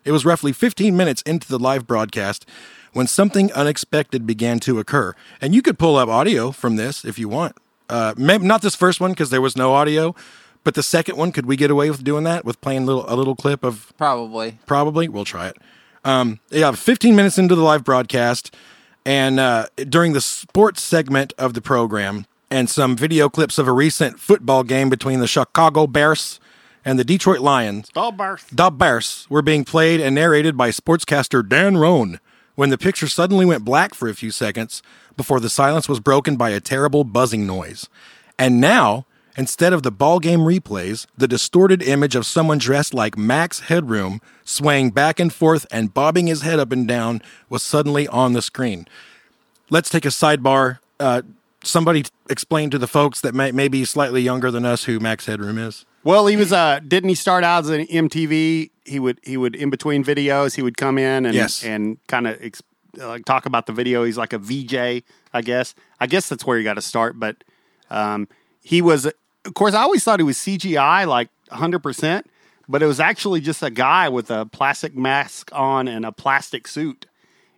It 0.07 0.13
was 0.13 0.25
roughly 0.25 0.53
15 0.53 0.97
minutes 0.97 1.21
into 1.23 1.49
the 1.49 1.59
live 1.59 1.85
broadcast 1.85 2.47
when 2.93 3.09
something 3.09 3.53
unexpected 3.53 4.25
began 4.25 4.61
to 4.61 4.79
occur. 4.79 5.15
And 5.41 5.53
you 5.53 5.63
could 5.63 5.81
pull 5.81 5.97
up 5.97 6.09
audio 6.09 6.53
from 6.53 6.77
this 6.77 7.05
if 7.05 7.19
you 7.19 7.29
want. 7.29 7.57
Uh, 7.91 8.15
maybe 8.17 8.47
not 8.47 8.63
this 8.63 8.77
first 8.77 9.01
one 9.01 9.11
because 9.11 9.31
there 9.31 9.41
was 9.41 9.57
no 9.57 9.75
audio, 9.75 10.15
but 10.63 10.75
the 10.75 10.83
second 10.83 11.17
one, 11.17 11.33
could 11.33 11.45
we 11.45 11.57
get 11.57 11.73
away 11.73 11.91
with 11.91 12.05
doing 12.05 12.23
that 12.23 12.45
with 12.45 12.61
playing 12.61 12.87
little, 12.87 13.05
a 13.09 13.17
little 13.17 13.35
clip 13.35 13.65
of 13.65 13.93
Probably. 13.99 14.59
Probably. 14.65 15.09
We'll 15.09 15.25
try 15.25 15.49
it. 15.49 15.57
Um, 16.05 16.39
yeah, 16.51 16.71
15 16.71 17.17
minutes 17.17 17.37
into 17.37 17.57
the 17.57 17.63
live 17.63 17.83
broadcast, 17.83 18.55
and 19.05 19.41
uh, 19.41 19.67
during 19.89 20.13
the 20.13 20.21
sports 20.21 20.83
segment 20.83 21.33
of 21.37 21.55
the 21.55 21.61
program, 21.61 22.27
and 22.49 22.71
some 22.71 22.97
video 22.97 23.29
clips 23.29 23.59
of 23.59 23.67
a 23.67 23.73
recent 23.73 24.21
football 24.21 24.63
game 24.63 24.89
between 24.89 25.19
the 25.19 25.27
Chicago 25.27 25.89
Bears 25.89 26.39
and 26.87 27.01
the 27.01 27.05
Detroit 27.05 27.41
Lions. 27.41 27.91
Birth. 27.91 28.49
The 28.53 28.71
Bears 28.71 29.27
were 29.29 29.43
being 29.43 29.65
played 29.65 30.01
and 30.01 30.15
narrated 30.15 30.57
by 30.57 30.71
sportscaster 30.71 31.47
Dan 31.47 31.77
Roan 31.77 32.21
when 32.55 32.71
the 32.71 32.79
picture 32.79 33.09
suddenly 33.09 33.45
went 33.45 33.65
black 33.65 33.93
for 33.93 34.09
a 34.09 34.15
few 34.15 34.31
seconds 34.31 34.83
before 35.17 35.41
the 35.41 35.51
silence 35.51 35.89
was 35.89 35.99
broken 35.99 36.37
by 36.37 36.51
a 36.51 36.61
terrible 36.61 37.03
buzzing 37.03 37.45
noise. 37.45 37.89
And 38.39 38.61
now, 38.61 39.05
instead 39.37 39.73
of 39.73 39.83
the 39.83 39.91
ball 39.91 40.21
game 40.21 40.41
replays, 40.41 41.07
the 41.19 41.27
distorted 41.27 41.83
image 41.83 42.15
of 42.15 42.25
someone 42.25 42.59
dressed 42.59 42.95
like 42.95 43.19
Max 43.19 43.61
Headroom 43.61 44.21
swaying 44.45 44.91
back 44.91 45.19
and 45.19 45.35
forth 45.35 45.67
and 45.73 45.93
bobbing 45.93 46.29
his 46.29 46.43
head 46.43 46.61
up 46.61 46.71
and 46.71 46.87
down 46.87 47.21
was 47.49 47.65
suddenly 47.65 48.07
on 48.07 48.33
the 48.33 48.43
screen. 48.43 48.87
Let's 49.71 49.91
take 49.91 50.05
a 50.05 50.11
sidebar. 50.11 50.79
Uh, 51.01 51.23
somebody 51.65 52.05
explain 52.31 52.71
to 52.71 52.79
the 52.79 52.87
folks 52.87 53.21
that 53.23 53.35
may, 53.35 53.51
may 53.51 53.67
be 53.67 53.85
slightly 53.85 54.23
younger 54.23 54.53
than 54.53 54.65
us 54.65 54.85
who 54.85 55.01
Max 55.01 55.27
Headroom 55.27 55.59
is. 55.59 55.85
Well, 56.07 56.29
he 56.29 56.37
was. 56.37 56.53
Uh, 56.53 56.79
didn't 56.87 57.09
he 57.09 57.17
start 57.17 57.43
out 57.43 57.65
as 57.65 57.71
an 57.71 57.85
MTV? 57.87 58.71
He 58.85 59.01
would. 59.01 59.19
He 59.25 59.37
would 59.37 59.57
in 59.57 59.71
between 59.71 60.05
videos. 60.05 60.55
He 60.55 60.63
would 60.63 60.77
come 60.77 60.99
in 60.99 61.27
and 61.27 61.35
Yes. 61.35 61.65
and 61.65 61.99
kind 62.07 62.29
of 62.29 62.39
ex- 62.41 62.63
like 62.97 63.25
talk 63.25 63.45
about 63.45 63.67
the 63.67 63.73
video. 63.73 64.05
He's 64.05 64.17
like 64.17 64.33
a 64.33 64.39
VJ, 64.39 65.03
I 65.35 65.43
guess. 65.43 65.75
I 65.99 66.07
guess 66.07 66.29
that's 66.29 66.47
where 66.47 66.59
he 66.59 66.63
got 66.63 66.75
to 66.75 66.81
start. 66.81 67.19
But 67.19 67.43
um, 67.91 68.29
he 68.63 68.81
was. 68.81 69.05
Of 69.45 69.55
course, 69.55 69.75
I 69.75 69.83
always 69.83 70.05
thought 70.05 70.21
he 70.21 70.25
was 70.25 70.37
CGI, 70.39 71.09
like 71.09 71.29
100. 71.49 71.81
percent 71.81 72.31
But 72.69 72.85
it 72.85 72.87
was 72.87 73.01
actually 73.01 73.41
just 73.41 73.61
a 73.65 73.71
guy 73.71 74.09
with 74.09 74.31
a 74.31 74.47
plastic 74.47 74.97
mask 74.97 75.51
on 75.53 75.89
and 75.89 76.07
a 76.07 76.13
plastic 76.13 76.69
suit, 76.69 77.07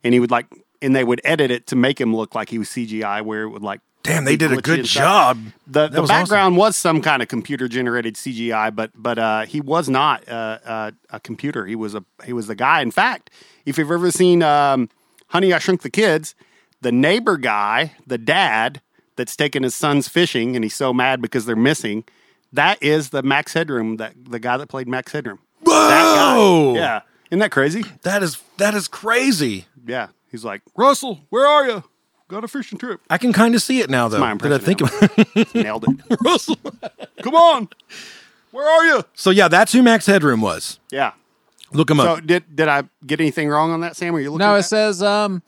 and 0.02 0.14
he 0.14 0.20
would 0.20 0.30
like, 0.30 0.46
and 0.80 0.96
they 0.96 1.04
would 1.04 1.20
edit 1.22 1.50
it 1.50 1.66
to 1.66 1.76
make 1.76 2.00
him 2.00 2.16
look 2.16 2.34
like 2.34 2.48
he 2.48 2.58
was 2.58 2.70
CGI, 2.70 3.20
where 3.22 3.42
it 3.42 3.50
would 3.50 3.62
like. 3.62 3.80
Damn, 4.08 4.24
they 4.24 4.36
did 4.36 4.52
a 4.52 4.56
good 4.56 4.86
job. 4.86 5.38
the, 5.66 5.86
the 5.88 6.00
was 6.00 6.10
awesome. 6.10 6.22
background 6.22 6.56
was 6.56 6.76
some 6.76 7.02
kind 7.02 7.20
of 7.20 7.28
computer 7.28 7.68
generated 7.68 8.14
CGI, 8.14 8.74
but 8.74 8.90
but 8.94 9.18
uh, 9.18 9.44
he 9.44 9.60
was 9.60 9.90
not 9.90 10.26
uh, 10.26 10.58
uh, 10.64 10.90
a 11.10 11.20
computer. 11.20 11.66
He 11.66 11.76
was 11.76 11.94
a 11.94 12.02
he 12.24 12.32
was 12.32 12.46
the 12.46 12.54
guy. 12.54 12.80
In 12.80 12.90
fact, 12.90 13.28
if 13.66 13.76
you've 13.76 13.90
ever 13.90 14.10
seen 14.10 14.42
um, 14.42 14.88
Honey 15.28 15.52
I 15.52 15.58
Shrunk 15.58 15.82
the 15.82 15.90
Kids, 15.90 16.34
the 16.80 16.90
neighbor 16.90 17.36
guy, 17.36 17.92
the 18.06 18.16
dad 18.16 18.80
that's 19.16 19.36
taking 19.36 19.62
his 19.62 19.74
sons 19.74 20.08
fishing, 20.08 20.56
and 20.56 20.64
he's 20.64 20.74
so 20.74 20.94
mad 20.94 21.20
because 21.20 21.44
they're 21.44 21.54
missing. 21.54 22.04
That 22.50 22.82
is 22.82 23.10
the 23.10 23.22
Max 23.22 23.52
Headroom, 23.52 23.98
that 23.98 24.14
the 24.24 24.38
guy 24.38 24.56
that 24.56 24.68
played 24.68 24.88
Max 24.88 25.12
Headroom. 25.12 25.40
Whoa! 25.64 26.72
Yeah, 26.76 27.02
isn't 27.30 27.40
that 27.40 27.50
crazy? 27.50 27.84
That 28.04 28.22
is 28.22 28.42
that 28.56 28.72
is 28.72 28.88
crazy. 28.88 29.66
Yeah, 29.86 30.08
he's 30.30 30.46
like 30.46 30.62
Russell, 30.74 31.20
where 31.28 31.46
are 31.46 31.68
you? 31.68 31.84
Got 32.28 32.44
a 32.44 32.48
fishing 32.48 32.78
trip. 32.78 33.00
I 33.08 33.16
can 33.18 33.32
kind 33.32 33.54
of 33.54 33.62
see 33.62 33.80
it 33.80 33.88
now, 33.88 34.08
though. 34.08 34.18
my 34.18 34.34
Did 34.34 34.52
I 34.52 34.58
think 34.58 34.80
impression 34.82 35.46
Nailed 35.62 35.84
it. 35.88 36.18
Russell? 36.24 36.56
Come 37.22 37.34
on, 37.34 37.68
where 38.50 38.68
are 38.68 38.84
you? 38.84 39.04
So 39.14 39.30
yeah, 39.30 39.48
that's 39.48 39.72
who 39.72 39.82
Max 39.82 40.04
Headroom 40.06 40.40
was. 40.42 40.78
Yeah. 40.90 41.12
Look 41.72 41.90
him 41.90 41.98
So 41.98 42.12
up. 42.14 42.26
did 42.26 42.44
did 42.54 42.68
I 42.68 42.84
get 43.06 43.20
anything 43.20 43.48
wrong 43.48 43.70
on 43.72 43.80
that, 43.80 43.96
Sam? 43.96 44.14
Are 44.14 44.20
you 44.20 44.30
looking? 44.30 44.38
No, 44.46 44.54
at 44.54 44.58
it 44.58 44.62
that? 44.62 44.68
says 44.68 45.02
um, 45.02 45.42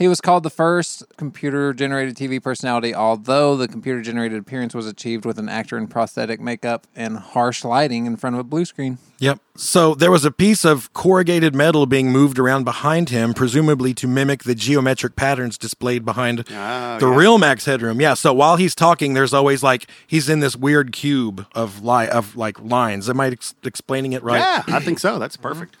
he 0.00 0.08
was 0.08 0.20
called 0.22 0.44
the 0.44 0.50
first 0.50 1.04
computer 1.18 1.74
generated 1.74 2.16
TV 2.16 2.42
personality, 2.42 2.94
although 2.94 3.54
the 3.54 3.68
computer 3.68 4.00
generated 4.00 4.38
appearance 4.40 4.74
was 4.74 4.86
achieved 4.86 5.26
with 5.26 5.38
an 5.38 5.48
actor 5.50 5.76
in 5.76 5.86
prosthetic 5.88 6.40
makeup 6.40 6.86
and 6.96 7.18
harsh 7.18 7.64
lighting 7.64 8.06
in 8.06 8.16
front 8.16 8.34
of 8.34 8.40
a 8.40 8.44
blue 8.44 8.64
screen. 8.64 8.96
Yep. 9.18 9.40
So 9.56 9.94
there 9.94 10.10
was 10.10 10.24
a 10.24 10.30
piece 10.30 10.64
of 10.64 10.90
corrugated 10.94 11.54
metal 11.54 11.84
being 11.84 12.10
moved 12.10 12.38
around 12.38 12.64
behind 12.64 13.10
him, 13.10 13.34
presumably 13.34 13.92
to 13.92 14.08
mimic 14.08 14.44
the 14.44 14.54
geometric 14.54 15.16
patterns 15.16 15.58
displayed 15.58 16.06
behind 16.06 16.46
Oh, 16.50 16.98
the 16.98 17.06
real 17.08 17.36
Max 17.36 17.66
Headroom. 17.66 18.00
Yeah. 18.00 18.14
So 18.14 18.32
while 18.32 18.56
he's 18.56 18.74
talking, 18.74 19.12
there's 19.12 19.34
always 19.34 19.62
like 19.62 19.86
he's 20.06 20.30
in 20.30 20.40
this 20.40 20.56
weird 20.56 20.92
cube 20.92 21.46
of 21.54 21.84
li- 21.84 22.08
of 22.08 22.36
like 22.36 22.58
lines. 22.58 23.10
Am 23.10 23.20
I 23.20 23.26
ex- 23.26 23.54
explaining 23.62 24.14
it 24.14 24.22
right? 24.22 24.38
Yeah, 24.38 24.62
I 24.74 24.80
think 24.80 24.98
so. 24.98 25.18
That's 25.18 25.36
perfect. 25.36 25.76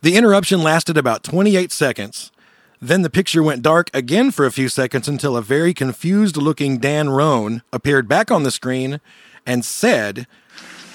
The 0.00 0.16
interruption 0.16 0.62
lasted 0.62 0.96
about 0.96 1.22
28 1.22 1.70
seconds. 1.70 2.32
Then 2.80 3.02
the 3.02 3.10
picture 3.10 3.42
went 3.42 3.62
dark 3.62 3.90
again 3.94 4.30
for 4.30 4.44
a 4.44 4.52
few 4.52 4.68
seconds 4.68 5.08
until 5.08 5.36
a 5.36 5.42
very 5.42 5.72
confused 5.72 6.36
looking 6.36 6.78
Dan 6.78 7.08
Roan 7.08 7.62
appeared 7.72 8.08
back 8.08 8.30
on 8.30 8.42
the 8.42 8.50
screen 8.50 9.00
and 9.46 9.64
said, 9.64 10.26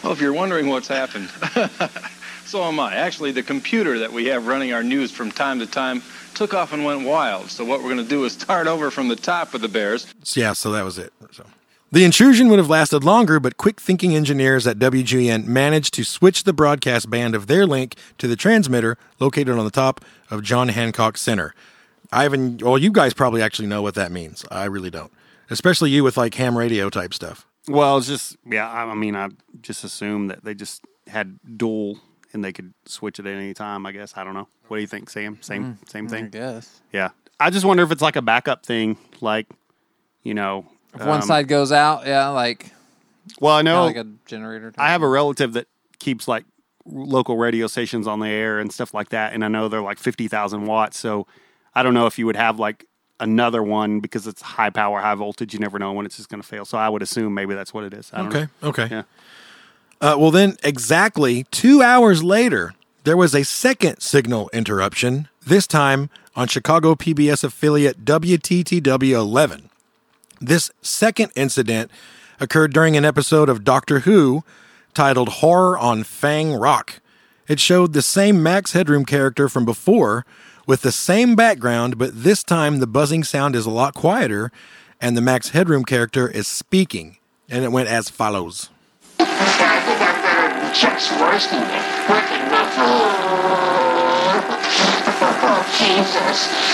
Well, 0.03 0.13
if 0.13 0.21
you're 0.21 0.33
wondering 0.33 0.67
what's 0.67 0.87
happened, 0.87 1.29
so 2.45 2.63
am 2.63 2.79
I. 2.79 2.95
Actually, 2.95 3.31
the 3.31 3.43
computer 3.43 3.99
that 3.99 4.13
we 4.13 4.25
have 4.27 4.45
running 4.45 4.73
our 4.73 4.83
news 4.83 5.11
from 5.11 5.31
time 5.31 5.59
to 5.59 5.65
time 5.65 6.03
took 6.35 6.53
off 6.53 6.71
and 6.71 6.85
went 6.85 7.05
wild. 7.05 7.49
So 7.49 7.65
what 7.65 7.79
we're 7.79 7.93
going 7.93 7.97
to 7.97 8.09
do 8.09 8.25
is 8.25 8.33
start 8.39 8.67
over 8.67 8.91
from 8.91 9.07
the 9.07 9.15
top 9.15 9.53
of 9.53 9.61
the 9.61 9.67
Bears. 9.67 10.13
Yeah, 10.35 10.53
so 10.53 10.71
that 10.71 10.85
was 10.85 10.99
it. 10.99 11.13
So 11.31 11.45
the 11.91 12.05
intrusion 12.05 12.47
would 12.49 12.59
have 12.59 12.69
lasted 12.69 13.03
longer, 13.03 13.39
but 13.39 13.57
quick 13.57 13.81
thinking 13.81 14.15
engineers 14.15 14.65
at 14.65 14.77
WGN 14.77 15.45
managed 15.45 15.93
to 15.95 16.05
switch 16.05 16.43
the 16.43 16.53
broadcast 16.53 17.09
band 17.09 17.35
of 17.35 17.47
their 17.47 17.65
link 17.65 17.95
to 18.17 18.27
the 18.27 18.37
transmitter 18.37 18.97
located 19.19 19.57
on 19.57 19.65
the 19.65 19.71
top 19.71 19.99
of 20.29 20.41
John 20.41 20.69
Hancock 20.69 21.17
Center. 21.17 21.53
Ivan, 22.11 22.57
well, 22.57 22.77
you 22.77 22.91
guys 22.91 23.13
probably 23.13 23.41
actually 23.41 23.67
know 23.67 23.81
what 23.81 23.95
that 23.95 24.11
means. 24.11 24.45
I 24.51 24.65
really 24.65 24.89
don't, 24.89 25.11
especially 25.49 25.91
you 25.91 26.03
with 26.03 26.17
like 26.17 26.33
ham 26.35 26.57
radio 26.57 26.89
type 26.89 27.13
stuff. 27.13 27.45
Well, 27.67 27.97
it's 27.97 28.07
just 28.07 28.37
yeah. 28.45 28.69
I 28.69 28.83
I 28.83 28.95
mean, 28.95 29.15
I 29.15 29.29
just 29.61 29.83
assume 29.83 30.27
that 30.27 30.43
they 30.43 30.53
just 30.53 30.83
had 31.07 31.39
dual 31.57 31.99
and 32.33 32.43
they 32.43 32.51
could 32.51 32.73
switch 32.85 33.19
it 33.19 33.25
at 33.25 33.33
any 33.33 33.53
time. 33.53 33.85
I 33.85 33.91
guess 33.91 34.17
I 34.17 34.23
don't 34.23 34.33
know. 34.33 34.47
What 34.67 34.77
do 34.77 34.81
you 34.81 34.87
think, 34.87 35.09
Sam? 35.09 35.37
Same 35.41 35.77
same 35.87 36.07
thing. 36.07 36.25
I 36.25 36.29
guess 36.29 36.81
Yeah. 36.91 37.09
I 37.39 37.49
just 37.49 37.65
wonder 37.65 37.81
if 37.81 37.91
it's 37.91 38.03
like 38.03 38.15
a 38.15 38.21
backup 38.21 38.65
thing, 38.65 38.97
like 39.19 39.47
you 40.23 40.33
know. 40.33 40.65
if 40.93 41.01
one 41.01 41.21
um, 41.21 41.21
side 41.21 41.47
goes 41.47 41.71
out, 41.71 42.05
yeah, 42.05 42.27
like 42.27 42.71
Well, 43.39 43.55
I 43.55 43.63
know 43.63 43.85
like 43.85 43.95
a 43.95 44.07
generator. 44.25 44.73
I 44.77 44.91
have 44.91 45.01
a 45.01 45.07
relative 45.07 45.53
that 45.53 45.67
keeps 45.99 46.27
like 46.27 46.45
local 46.85 47.37
radio 47.37 47.67
stations 47.67 48.07
on 48.07 48.19
the 48.19 48.27
air 48.27 48.59
and 48.59 48.71
stuff 48.71 48.93
like 48.93 49.09
that, 49.09 49.33
and 49.33 49.43
I 49.43 49.47
know 49.47 49.69
they're 49.69 49.81
like 49.81 49.97
fifty 49.97 50.27
thousand 50.27 50.65
watts. 50.65 50.99
So 50.99 51.25
I 51.75 51.83
don't 51.83 51.93
know 51.93 52.05
if 52.07 52.17
you 52.19 52.25
would 52.25 52.35
have 52.35 52.59
like 52.59 52.85
another 53.19 53.61
one 53.63 53.99
because 53.99 54.27
it's 54.27 54.41
high 54.41 54.69
power, 54.69 54.99
high 54.99 55.15
voltage. 55.15 55.53
You 55.53 55.59
never 55.59 55.79
know 55.79 55.93
when 55.93 56.05
it's 56.05 56.17
just 56.17 56.29
going 56.29 56.41
to 56.41 56.47
fail. 56.47 56.65
So 56.65 56.77
I 56.77 56.89
would 56.89 57.01
assume 57.01 57.33
maybe 57.33 57.53
that's 57.53 57.73
what 57.73 57.83
it 57.83 57.93
is. 57.93 58.09
I 58.13 58.17
don't 58.17 58.27
Okay, 58.35 58.47
know. 58.61 58.69
okay. 58.69 58.87
Yeah. 58.89 59.03
Uh, 60.01 60.15
well, 60.17 60.31
then, 60.31 60.57
exactly 60.63 61.43
two 61.51 61.81
hours 61.83 62.23
later, 62.23 62.73
there 63.03 63.15
was 63.15 63.35
a 63.35 63.43
second 63.43 63.99
signal 63.99 64.49
interruption, 64.51 65.27
this 65.45 65.67
time 65.67 66.09
on 66.35 66.47
Chicago 66.47 66.95
PBS 66.95 67.43
affiliate 67.43 68.03
WTTW 68.03 69.11
11. 69.13 69.69
This 70.39 70.71
second 70.81 71.31
incident 71.35 71.91
occurred 72.39 72.73
during 72.73 72.97
an 72.97 73.05
episode 73.05 73.47
of 73.49 73.63
Doctor 73.63 73.99
Who 73.99 74.43
titled 74.95 75.29
Horror 75.29 75.77
of 75.77 76.07
Fang 76.07 76.53
Rock. 76.55 76.99
It 77.47 77.59
showed 77.59 77.93
the 77.93 78.01
same 78.01 78.41
Max 78.41 78.73
Headroom 78.73 79.05
character 79.05 79.47
from 79.49 79.65
before 79.65 80.25
with 80.65 80.81
the 80.81 80.91
same 80.91 81.35
background, 81.35 81.97
but 81.97 82.23
this 82.23 82.43
time 82.43 82.79
the 82.79 82.87
buzzing 82.87 83.23
sound 83.23 83.55
is 83.55 83.65
a 83.65 83.71
lot 83.71 83.93
quieter 83.93 84.51
and 85.01 85.17
the 85.17 85.21
Max 85.21 85.49
Headroom 85.49 85.83
character 85.83 86.29
is 86.29 86.47
speaking. 86.47 87.17
And 87.49 87.65
it 87.65 87.71
went 87.71 87.89
as 87.89 88.09
follows. 88.09 88.69
Jesus. 95.77 96.71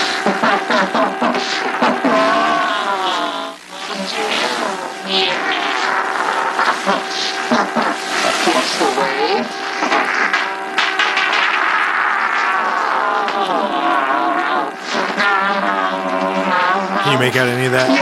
Can 17.07 17.13
you 17.15 17.19
make 17.23 17.37
out 17.39 17.47
any 17.47 17.63
of 17.65 17.71
that? 17.71 17.87
No. 17.87 17.95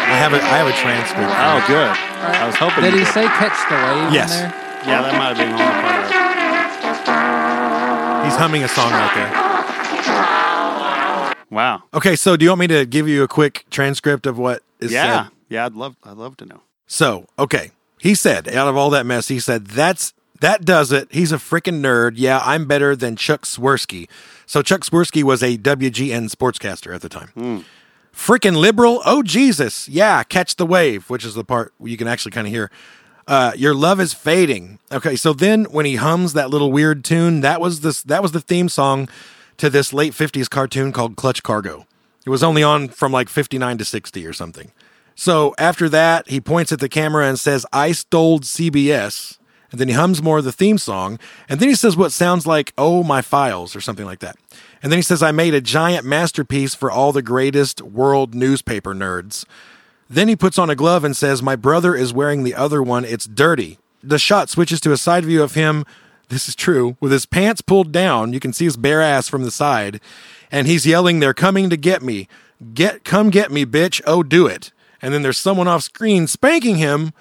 I 0.00 0.16
have 0.16 0.32
a 0.32 0.40
I 0.40 0.56
have 0.56 0.68
a 0.68 0.72
transcript. 0.80 1.28
Oh, 1.28 1.60
good. 1.68 1.90
I 1.92 2.46
was 2.46 2.56
hoping. 2.56 2.82
Did 2.82 2.94
you 2.94 3.00
he 3.00 3.04
say 3.12 3.26
catch 3.36 3.60
the 3.68 3.76
wave 3.76 4.08
Yes. 4.12 4.32
in 4.32 4.48
there? 4.48 4.54
Yeah, 4.88 5.02
that 5.04 5.12
might 5.20 5.36
have 5.36 5.36
been 5.36 5.52
the 5.52 5.60
only 5.60 5.82
part 5.84 6.04
of 6.08 6.18
He's 8.24 8.36
humming 8.36 8.64
a 8.64 8.68
song 8.68 8.90
right 8.92 9.14
there. 9.14 9.32
Wow. 11.50 11.82
Okay, 11.92 12.16
so 12.16 12.36
do 12.36 12.44
you 12.44 12.50
want 12.50 12.60
me 12.60 12.66
to 12.68 12.86
give 12.86 13.06
you 13.08 13.22
a 13.22 13.28
quick 13.28 13.64
transcript 13.70 14.26
of 14.26 14.38
what 14.38 14.62
is 14.80 14.90
Yeah. 14.92 15.24
said? 15.24 15.32
Yeah, 15.50 15.66
I'd 15.66 15.74
love. 15.74 15.96
I'd 16.04 16.16
love 16.16 16.36
to 16.38 16.46
know. 16.46 16.60
So, 16.86 17.26
okay. 17.38 17.72
He 17.98 18.14
said, 18.14 18.48
out 18.48 18.68
of 18.68 18.76
all 18.76 18.90
that 18.90 19.04
mess, 19.06 19.28
he 19.28 19.40
said, 19.40 19.66
that's 19.66 20.12
That 20.40 20.64
does 20.64 20.92
it. 20.92 21.08
He's 21.10 21.32
a 21.32 21.36
freaking 21.36 21.80
nerd. 21.80 22.12
Yeah, 22.16 22.40
I'm 22.44 22.66
better 22.66 22.94
than 22.94 23.16
Chuck 23.16 23.42
Swirsky. 23.42 24.08
So 24.46 24.62
Chuck 24.62 24.82
Swirsky 24.82 25.22
was 25.22 25.42
a 25.42 25.58
WGN 25.58 26.30
sportscaster 26.30 26.94
at 26.94 27.00
the 27.02 27.08
time. 27.08 27.64
Freaking 28.14 28.56
liberal. 28.56 29.02
Oh 29.04 29.22
Jesus. 29.22 29.88
Yeah, 29.88 30.22
catch 30.22 30.56
the 30.56 30.66
wave, 30.66 31.08
which 31.10 31.24
is 31.24 31.34
the 31.34 31.44
part 31.44 31.72
you 31.82 31.96
can 31.96 32.08
actually 32.08 32.32
kind 32.32 32.46
of 32.46 32.52
hear. 32.52 32.70
Uh, 33.26 33.52
your 33.56 33.74
love 33.74 34.00
is 34.00 34.14
fading. 34.14 34.78
Okay, 34.90 35.14
so 35.14 35.32
then 35.32 35.64
when 35.66 35.84
he 35.84 35.96
hums 35.96 36.32
that 36.32 36.50
little 36.50 36.72
weird 36.72 37.04
tune, 37.04 37.40
that 37.42 37.60
was 37.60 37.80
this 37.80 38.02
that 38.02 38.22
was 38.22 38.32
the 38.32 38.40
theme 38.40 38.68
song 38.68 39.08
to 39.58 39.68
this 39.68 39.92
late 39.92 40.12
50s 40.12 40.48
cartoon 40.48 40.92
called 40.92 41.16
Clutch 41.16 41.42
Cargo. 41.42 41.86
It 42.24 42.30
was 42.30 42.42
only 42.42 42.62
on 42.62 42.88
from 42.88 43.12
like 43.12 43.28
59 43.28 43.78
to 43.78 43.84
60 43.84 44.26
or 44.26 44.32
something. 44.32 44.72
So 45.14 45.54
after 45.58 45.88
that, 45.88 46.28
he 46.28 46.40
points 46.40 46.70
at 46.72 46.78
the 46.78 46.88
camera 46.88 47.26
and 47.26 47.38
says, 47.38 47.66
I 47.72 47.92
stole 47.92 48.40
CBS. 48.40 49.37
And 49.70 49.78
then 49.78 49.88
he 49.88 49.94
hums 49.94 50.22
more 50.22 50.38
of 50.38 50.44
the 50.44 50.52
theme 50.52 50.78
song. 50.78 51.18
And 51.48 51.60
then 51.60 51.68
he 51.68 51.74
says 51.74 51.96
what 51.96 52.12
sounds 52.12 52.46
like, 52.46 52.72
Oh, 52.78 53.02
my 53.02 53.22
files, 53.22 53.76
or 53.76 53.80
something 53.80 54.06
like 54.06 54.20
that. 54.20 54.36
And 54.82 54.90
then 54.90 54.98
he 54.98 55.02
says, 55.02 55.22
I 55.22 55.32
made 55.32 55.54
a 55.54 55.60
giant 55.60 56.06
masterpiece 56.06 56.74
for 56.74 56.90
all 56.90 57.12
the 57.12 57.22
greatest 57.22 57.82
world 57.82 58.34
newspaper 58.34 58.94
nerds. 58.94 59.44
Then 60.08 60.28
he 60.28 60.36
puts 60.36 60.58
on 60.58 60.70
a 60.70 60.74
glove 60.74 61.04
and 61.04 61.16
says, 61.16 61.42
My 61.42 61.56
brother 61.56 61.94
is 61.94 62.14
wearing 62.14 62.44
the 62.44 62.54
other 62.54 62.82
one. 62.82 63.04
It's 63.04 63.26
dirty. 63.26 63.78
The 64.02 64.18
shot 64.18 64.48
switches 64.48 64.80
to 64.82 64.92
a 64.92 64.96
side 64.96 65.24
view 65.24 65.42
of 65.42 65.54
him. 65.54 65.84
This 66.28 66.48
is 66.48 66.54
true. 66.54 66.96
With 67.00 67.12
his 67.12 67.26
pants 67.26 67.60
pulled 67.60 67.92
down, 67.92 68.32
you 68.32 68.40
can 68.40 68.52
see 68.52 68.64
his 68.64 68.76
bare 68.76 69.02
ass 69.02 69.28
from 69.28 69.44
the 69.44 69.50
side. 69.50 70.00
And 70.50 70.66
he's 70.66 70.86
yelling, 70.86 71.20
They're 71.20 71.34
coming 71.34 71.68
to 71.68 71.76
get 71.76 72.02
me. 72.02 72.28
Get, 72.74 73.04
come 73.04 73.30
get 73.30 73.52
me, 73.52 73.66
bitch. 73.66 74.00
Oh, 74.06 74.22
do 74.22 74.46
it. 74.46 74.72
And 75.00 75.12
then 75.12 75.22
there's 75.22 75.38
someone 75.38 75.68
off 75.68 75.82
screen 75.82 76.26
spanking 76.26 76.76
him 76.76 77.12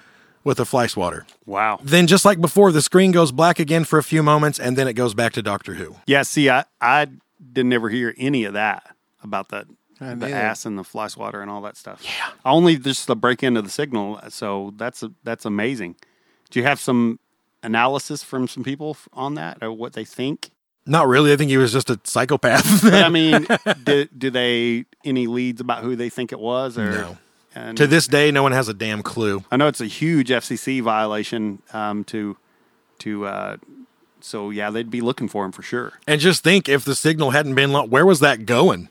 with 0.48 0.60
a 0.62 0.66
fly 0.66 0.88
swatter. 0.88 1.28
Wow. 1.46 1.80
Then, 1.84 2.08
just 2.08 2.24
like 2.24 2.40
before, 2.40 2.72
the 2.72 2.82
screen 2.82 3.12
goes 3.12 3.32
black 3.34 3.60
again 3.60 3.84
for 3.84 4.00
a 4.00 4.04
few 4.04 4.24
moments, 4.24 4.60
and 4.60 4.78
then 4.78 4.88
it 4.88 4.94
goes 4.94 5.14
back 5.14 5.34
to 5.34 5.42
Doctor 5.44 5.74
Who. 5.76 5.98
Yeah, 6.08 6.24
see, 6.24 6.50
I, 6.50 6.64
I 6.80 7.08
didn't 7.54 7.74
ever 7.74 7.90
hear 7.90 8.16
any 8.18 8.46
of 8.46 8.54
that 8.54 8.96
about 9.22 9.50
that 9.50 9.68
the 10.00 10.16
neither. 10.16 10.34
ass 10.36 10.66
and 10.66 10.78
the 10.78 10.84
fly 10.86 11.08
swatter 11.08 11.42
and 11.42 11.52
all 11.52 11.62
that 11.64 11.76
stuff. 11.76 12.02
Yeah. 12.04 12.30
Only 12.46 12.78
just 12.78 13.08
the 13.08 13.16
break 13.16 13.44
into 13.44 13.62
the 13.62 13.70
signal. 13.70 14.20
So 14.30 14.74
that's 14.78 15.04
that's 15.24 15.46
amazing. 15.46 15.96
Do 16.50 16.60
you 16.60 16.66
have 16.66 16.80
some 16.80 17.20
analysis 17.62 18.24
from 18.24 18.48
some 18.48 18.64
people 18.64 18.96
on 19.12 19.36
that 19.36 19.58
or 19.62 19.72
what 19.74 19.94
they 19.94 20.06
think? 20.06 20.52
Not 20.86 21.08
really. 21.08 21.34
I 21.34 21.36
think 21.36 21.50
he 21.50 21.58
was 21.58 21.74
just 21.74 21.90
a 21.90 22.00
psychopath. 22.06 22.82
But 22.84 22.94
I 22.94 23.10
mean, 23.10 23.46
do, 23.84 24.06
do 24.18 24.30
they 24.30 24.86
any 25.04 25.28
leads 25.28 25.60
about 25.60 25.84
who 25.84 25.98
they 25.98 26.10
think 26.10 26.32
it 26.32 26.40
was? 26.40 26.78
Or 26.78 26.90
No. 26.92 27.18
And 27.58 27.78
to 27.78 27.88
this 27.88 28.08
day, 28.08 28.32
no 28.32 28.44
one 28.44 28.52
has 28.52 28.68
a 28.70 28.74
damn 28.74 29.02
clue. 29.04 29.44
I 29.52 29.58
know 29.58 29.68
it's 29.68 29.82
a 29.82 29.86
huge 29.86 30.30
FCC 30.30 30.82
violation 30.82 31.62
um, 31.74 32.04
to 32.06 32.38
to. 33.00 33.26
Uh, 33.26 33.58
so 34.20 34.50
yeah, 34.50 34.70
they'd 34.72 34.90
be 34.90 35.02
looking 35.02 35.28
for 35.28 35.46
him 35.46 35.52
for 35.52 35.62
sure. 35.62 35.94
And 36.08 36.20
just 36.20 36.44
think 36.44 36.68
if 36.68 36.84
the 36.84 36.96
signal 36.96 37.32
hadn't 37.32 37.56
been 37.56 37.72
long, 37.72 37.90
where 37.90 38.06
was 38.06 38.20
that 38.20 38.46
going? 38.46 38.90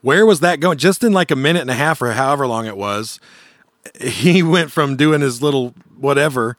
Where 0.00 0.24
was 0.24 0.40
that 0.40 0.60
going? 0.60 0.78
Just 0.78 1.04
in 1.04 1.12
like 1.12 1.30
a 1.30 1.36
minute 1.36 1.60
and 1.60 1.70
a 1.70 1.74
half 1.74 2.00
or 2.00 2.12
however 2.12 2.46
long 2.46 2.66
it 2.66 2.76
was, 2.76 3.20
he 4.00 4.42
went 4.54 4.70
from 4.72 4.96
doing 4.96 5.20
his 5.20 5.42
little 5.42 5.74
whatever 5.98 6.56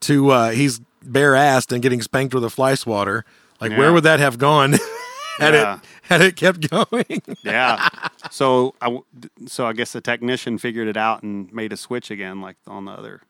to 0.00 0.30
uh, 0.30 0.50
he's 0.50 0.80
bare 1.02 1.32
assed 1.32 1.72
and 1.72 1.82
getting 1.82 2.02
spanked 2.02 2.34
with 2.34 2.44
a 2.44 2.50
fly 2.50 2.74
swatter. 2.74 3.24
Like, 3.60 3.70
Yeah. 3.70 3.78
where 3.78 3.92
would 3.92 4.04
that 4.04 4.18
have 4.20 4.38
gone 4.38 4.72
had 5.38 5.54
Yeah. 5.54 5.74
it 5.76 5.80
had 6.12 6.20
it 6.22 6.36
kept 6.36 6.68
going? 6.70 7.22
Yeah. 7.44 7.88
so 8.30 8.74
I 8.80 8.98
so 9.46 9.66
I 9.66 9.72
guess 9.72 9.92
the 9.92 10.00
technician 10.00 10.58
figured 10.58 10.88
it 10.88 10.96
out 10.96 11.22
and 11.22 11.52
made 11.52 11.72
a 11.72 11.76
switch 11.76 12.10
again, 12.10 12.40
like 12.40 12.56
on 12.66 12.84
the 12.84 12.92
other. 12.92 13.22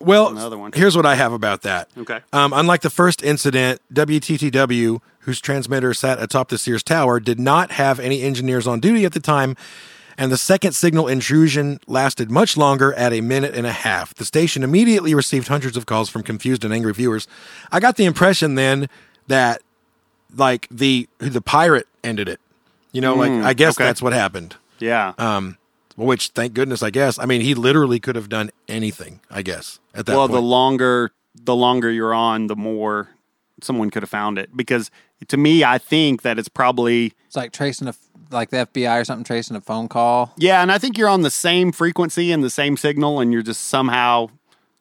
Well, 0.00 0.28
Another 0.28 0.58
one. 0.58 0.72
here's 0.74 0.96
what 0.96 1.06
I 1.06 1.14
have 1.14 1.32
about 1.32 1.62
that. 1.62 1.88
Okay. 1.96 2.20
Um, 2.32 2.52
unlike 2.52 2.82
the 2.82 2.90
first 2.90 3.22
incident, 3.22 3.80
WTTW, 3.92 5.00
whose 5.20 5.40
transmitter 5.40 5.94
sat 5.94 6.22
atop 6.22 6.48
the 6.50 6.58
Sears 6.58 6.82
Tower, 6.82 7.20
did 7.20 7.40
not 7.40 7.70
have 7.72 7.98
any 8.00 8.20
engineers 8.22 8.66
on 8.66 8.80
duty 8.80 9.04
at 9.06 9.12
the 9.12 9.20
time, 9.20 9.56
and 10.18 10.30
the 10.30 10.36
second 10.36 10.72
signal 10.72 11.08
intrusion 11.08 11.78
lasted 11.86 12.30
much 12.30 12.56
longer 12.56 12.92
at 12.94 13.12
a 13.14 13.20
minute 13.22 13.54
and 13.54 13.66
a 13.66 13.72
half. 13.72 14.12
The 14.14 14.24
station 14.26 14.62
immediately 14.62 15.14
received 15.14 15.48
hundreds 15.48 15.76
of 15.76 15.86
calls 15.86 16.10
from 16.10 16.22
confused 16.22 16.64
and 16.64 16.74
angry 16.74 16.92
viewers. 16.92 17.26
I 17.72 17.80
got 17.80 17.96
the 17.96 18.04
impression 18.04 18.56
then 18.56 18.88
that, 19.28 19.62
like 20.36 20.68
the 20.70 21.08
the 21.18 21.40
pirate 21.40 21.86
ended 22.04 22.28
it. 22.28 22.40
You 22.92 23.00
know, 23.00 23.14
like 23.14 23.30
I 23.30 23.54
guess 23.54 23.76
okay. 23.76 23.84
that's 23.84 24.00
what 24.00 24.12
happened. 24.12 24.56
Yeah. 24.78 25.14
Um, 25.18 25.58
which 25.96 26.28
thank 26.28 26.54
goodness, 26.54 26.82
I 26.82 26.90
guess. 26.90 27.18
I 27.18 27.26
mean, 27.26 27.40
he 27.40 27.54
literally 27.54 28.00
could 28.00 28.16
have 28.16 28.28
done 28.28 28.50
anything. 28.68 29.20
I 29.30 29.42
guess 29.42 29.80
at 29.94 30.06
that 30.06 30.16
well, 30.16 30.28
point. 30.28 30.32
the 30.32 30.42
longer 30.42 31.12
the 31.34 31.56
longer 31.56 31.90
you're 31.90 32.14
on, 32.14 32.46
the 32.46 32.56
more 32.56 33.08
someone 33.62 33.90
could 33.90 34.02
have 34.02 34.10
found 34.10 34.38
it. 34.38 34.56
Because 34.56 34.90
to 35.28 35.36
me, 35.36 35.64
I 35.64 35.78
think 35.78 36.22
that 36.22 36.38
it's 36.38 36.48
probably 36.48 37.14
It's 37.26 37.36
like 37.36 37.52
tracing 37.52 37.88
a 37.88 37.94
like 38.30 38.50
the 38.50 38.66
FBI 38.66 39.00
or 39.00 39.04
something 39.04 39.24
tracing 39.24 39.56
a 39.56 39.60
phone 39.60 39.88
call. 39.88 40.32
yeah, 40.36 40.62
and 40.62 40.72
I 40.72 40.78
think 40.78 40.98
you're 40.98 41.08
on 41.08 41.22
the 41.22 41.30
same 41.30 41.72
frequency 41.72 42.32
and 42.32 42.42
the 42.42 42.50
same 42.50 42.76
signal, 42.76 43.20
and 43.20 43.32
you're 43.32 43.42
just 43.42 43.64
somehow 43.64 44.28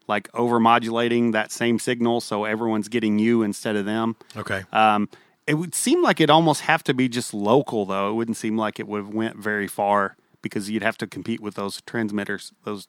like 0.07 0.29
over 0.33 0.59
modulating 0.59 1.31
that 1.31 1.51
same 1.51 1.79
signal, 1.79 2.21
so 2.21 2.45
everyone's 2.45 2.87
getting 2.87 3.19
you 3.19 3.43
instead 3.43 3.75
of 3.75 3.85
them. 3.85 4.15
okay. 4.35 4.63
Um, 4.71 5.09
it 5.47 5.55
would 5.55 5.75
seem 5.75 6.01
like 6.01 6.19
it 6.21 6.29
almost 6.29 6.61
have 6.61 6.83
to 6.85 6.93
be 6.93 7.07
just 7.09 7.33
local, 7.33 7.85
though. 7.85 8.09
It 8.11 8.13
wouldn't 8.13 8.37
seem 8.37 8.57
like 8.57 8.79
it 8.79 8.87
would 8.87 8.97
have 9.05 9.13
went 9.13 9.37
very 9.37 9.67
far 9.67 10.15
because 10.41 10.69
you'd 10.69 10.83
have 10.83 10.97
to 10.99 11.07
compete 11.07 11.39
with 11.39 11.55
those 11.55 11.81
transmitters, 11.81 12.51
those 12.63 12.87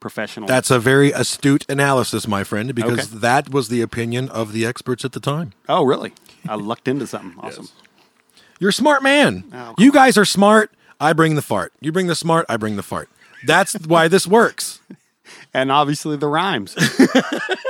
professional. 0.00 0.46
That's 0.48 0.70
a 0.70 0.78
very 0.78 1.12
astute 1.12 1.64
analysis, 1.68 2.26
my 2.26 2.44
friend, 2.44 2.74
because 2.74 3.08
Okay. 3.12 3.18
that 3.18 3.50
was 3.50 3.68
the 3.68 3.80
opinion 3.80 4.28
of 4.30 4.52
the 4.52 4.66
experts 4.66 5.04
at 5.04 5.12
the 5.12 5.20
time. 5.20 5.52
oh, 5.68 5.84
really? 5.84 6.12
I 6.48 6.56
lucked 6.56 6.88
into 6.88 7.06
something 7.06 7.38
awesome. 7.40 7.68
You're 8.58 8.70
a 8.70 8.72
smart 8.72 9.02
man. 9.02 9.44
Oh, 9.52 9.74
you 9.78 9.90
guys 9.92 10.16
are 10.18 10.24
smart. 10.24 10.70
I 11.00 11.12
bring 11.12 11.34
the 11.34 11.42
fart. 11.42 11.72
You 11.80 11.92
bring 11.92 12.06
the 12.08 12.14
smart. 12.14 12.46
I 12.48 12.56
bring 12.56 12.76
the 12.76 12.82
fart. 12.82 13.08
That's 13.44 13.74
why 13.86 14.08
this 14.08 14.26
works. 14.26 14.80
And 15.54 15.70
obviously 15.70 16.16
the 16.16 16.26
rhymes. 16.28 16.74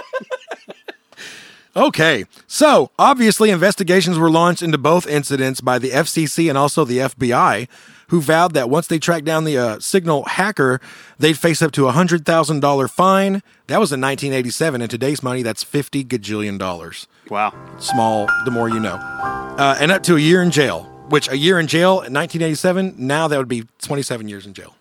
Okay. 1.75 2.27
So, 2.47 2.91
obviously, 2.99 3.51
investigations 3.51 4.19
were 4.19 4.31
launched 4.31 4.63
into 4.63 4.79
both 4.79 5.07
incidents 5.07 5.61
by 5.61 5.79
the 5.79 5.91
FCC 5.91 6.49
and 6.49 6.59
also 6.59 6.85
the 6.85 6.99
FBI, 6.99 7.67
who 8.09 8.21
vowed 8.21 8.53
that 8.55 8.69
once 8.69 8.87
they 8.87 8.99
tracked 8.99 9.25
down 9.25 9.45
the 9.45 9.57
uh, 9.57 9.79
signal 9.81 10.25
hacker, 10.25 10.81
they'd 11.19 11.39
face 11.39 11.63
up 11.63 11.73
to 11.73 11.89
a 11.89 11.93
$100,000 11.93 12.91
fine. 12.91 13.43
That 13.69 13.81
was 13.81 13.91
in 13.91 14.01
1987. 14.03 14.83
In 14.83 14.89
today's 14.89 15.23
money, 15.23 15.43
that's 15.43 15.63
50 15.63 16.05
gajillion 16.05 16.59
dollars. 16.59 17.07
wow. 17.31 17.55
small, 17.79 18.29
the 18.45 18.51
more 18.51 18.69
you 18.69 18.81
know. 18.81 18.97
Uh, 18.97 19.77
and 19.81 19.91
up 19.91 20.03
to 20.03 20.17
a 20.17 20.21
year 20.21 20.43
in 20.43 20.51
jail, 20.51 20.83
which 21.09 21.29
a 21.31 21.37
year 21.37 21.59
in 21.59 21.67
jail 21.67 21.93
in 21.93 22.13
1987, 22.13 22.95
now 22.99 23.29
that 23.29 23.39
would 23.39 23.49
be 23.49 23.65
27 23.81 24.29
years 24.29 24.47
in 24.47 24.53
jail. 24.53 24.75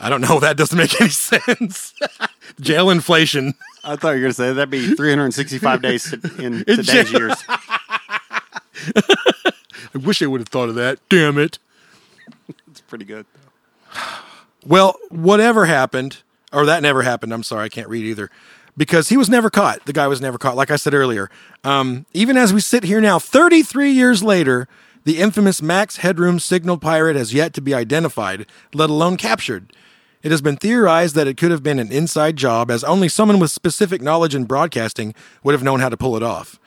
I 0.00 0.08
don't 0.08 0.20
know. 0.22 0.40
That 0.40 0.56
doesn't 0.56 0.76
make 0.76 1.00
any 1.00 1.10
sense. 1.10 1.94
jail 2.60 2.90
inflation. 2.90 3.54
I 3.84 3.96
thought 3.96 4.10
you 4.10 4.14
were 4.16 4.20
going 4.20 4.30
to 4.30 4.34
say 4.34 4.52
that'd 4.52 4.70
be 4.70 4.94
365 4.94 5.82
days 5.82 6.12
in 6.38 6.64
today's 6.64 7.10
jail. 7.10 7.20
years. 7.20 7.44
I 7.48 8.38
wish 9.98 10.22
I 10.22 10.26
would 10.26 10.40
have 10.40 10.48
thought 10.48 10.68
of 10.68 10.74
that. 10.76 10.98
Damn 11.08 11.38
it. 11.38 11.58
It's 12.70 12.80
pretty 12.80 13.04
good. 13.04 13.26
Well, 14.66 14.96
whatever 15.08 15.66
happened, 15.66 16.18
or 16.52 16.66
that 16.66 16.82
never 16.82 17.02
happened. 17.02 17.32
I'm 17.32 17.42
sorry, 17.42 17.64
I 17.64 17.68
can't 17.68 17.88
read 17.88 18.04
either. 18.04 18.30
Because 18.76 19.08
he 19.08 19.16
was 19.16 19.28
never 19.28 19.50
caught. 19.50 19.84
The 19.84 19.92
guy 19.92 20.06
was 20.06 20.20
never 20.20 20.38
caught, 20.38 20.56
like 20.56 20.70
I 20.70 20.76
said 20.76 20.94
earlier. 20.94 21.30
Um, 21.64 22.06
even 22.12 22.36
as 22.36 22.54
we 22.54 22.60
sit 22.60 22.84
here 22.84 23.00
now, 23.00 23.18
33 23.18 23.90
years 23.90 24.22
later, 24.22 24.68
the 25.04 25.18
infamous 25.18 25.60
Max 25.60 25.98
Headroom 25.98 26.38
signal 26.38 26.78
pirate 26.78 27.16
has 27.16 27.34
yet 27.34 27.52
to 27.54 27.60
be 27.60 27.74
identified, 27.74 28.46
let 28.72 28.88
alone 28.88 29.16
captured. 29.16 29.72
It 30.22 30.30
has 30.30 30.42
been 30.42 30.56
theorized 30.56 31.14
that 31.14 31.26
it 31.26 31.38
could 31.38 31.50
have 31.50 31.62
been 31.62 31.78
an 31.78 31.90
inside 31.90 32.36
job, 32.36 32.70
as 32.70 32.84
only 32.84 33.08
someone 33.08 33.38
with 33.38 33.50
specific 33.50 34.02
knowledge 34.02 34.34
in 34.34 34.44
broadcasting 34.44 35.14
would 35.42 35.52
have 35.52 35.62
known 35.62 35.80
how 35.80 35.88
to 35.88 35.96
pull 35.96 36.16
it 36.16 36.22
off. 36.22 36.58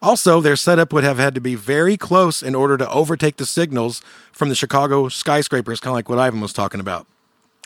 Also, 0.00 0.40
their 0.40 0.56
setup 0.56 0.92
would 0.92 1.04
have 1.04 1.18
had 1.18 1.34
to 1.34 1.40
be 1.40 1.54
very 1.54 1.96
close 1.96 2.42
in 2.42 2.54
order 2.54 2.76
to 2.76 2.90
overtake 2.90 3.36
the 3.36 3.46
signals 3.46 4.00
from 4.32 4.48
the 4.48 4.54
Chicago 4.54 5.08
skyscrapers, 5.08 5.78
kind 5.78 5.92
of 5.92 5.96
like 5.96 6.08
what 6.08 6.18
Ivan 6.18 6.40
was 6.40 6.52
talking 6.52 6.80
about. 6.80 7.06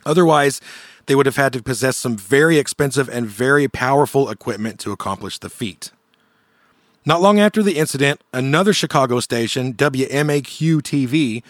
Otherwise, 0.04 0.60
they 1.06 1.14
would 1.14 1.26
have 1.26 1.36
had 1.36 1.52
to 1.52 1.62
possess 1.62 1.96
some 1.96 2.16
very 2.16 2.58
expensive 2.58 3.08
and 3.08 3.26
very 3.26 3.68
powerful 3.68 4.28
equipment 4.28 4.80
to 4.80 4.92
accomplish 4.92 5.38
the 5.38 5.48
feat. 5.48 5.92
Not 7.04 7.22
long 7.22 7.38
after 7.38 7.62
the 7.62 7.76
incident, 7.76 8.20
another 8.32 8.72
Chicago 8.72 9.20
station, 9.20 9.74
WMAQ 9.74 10.82
TV, 10.82 11.42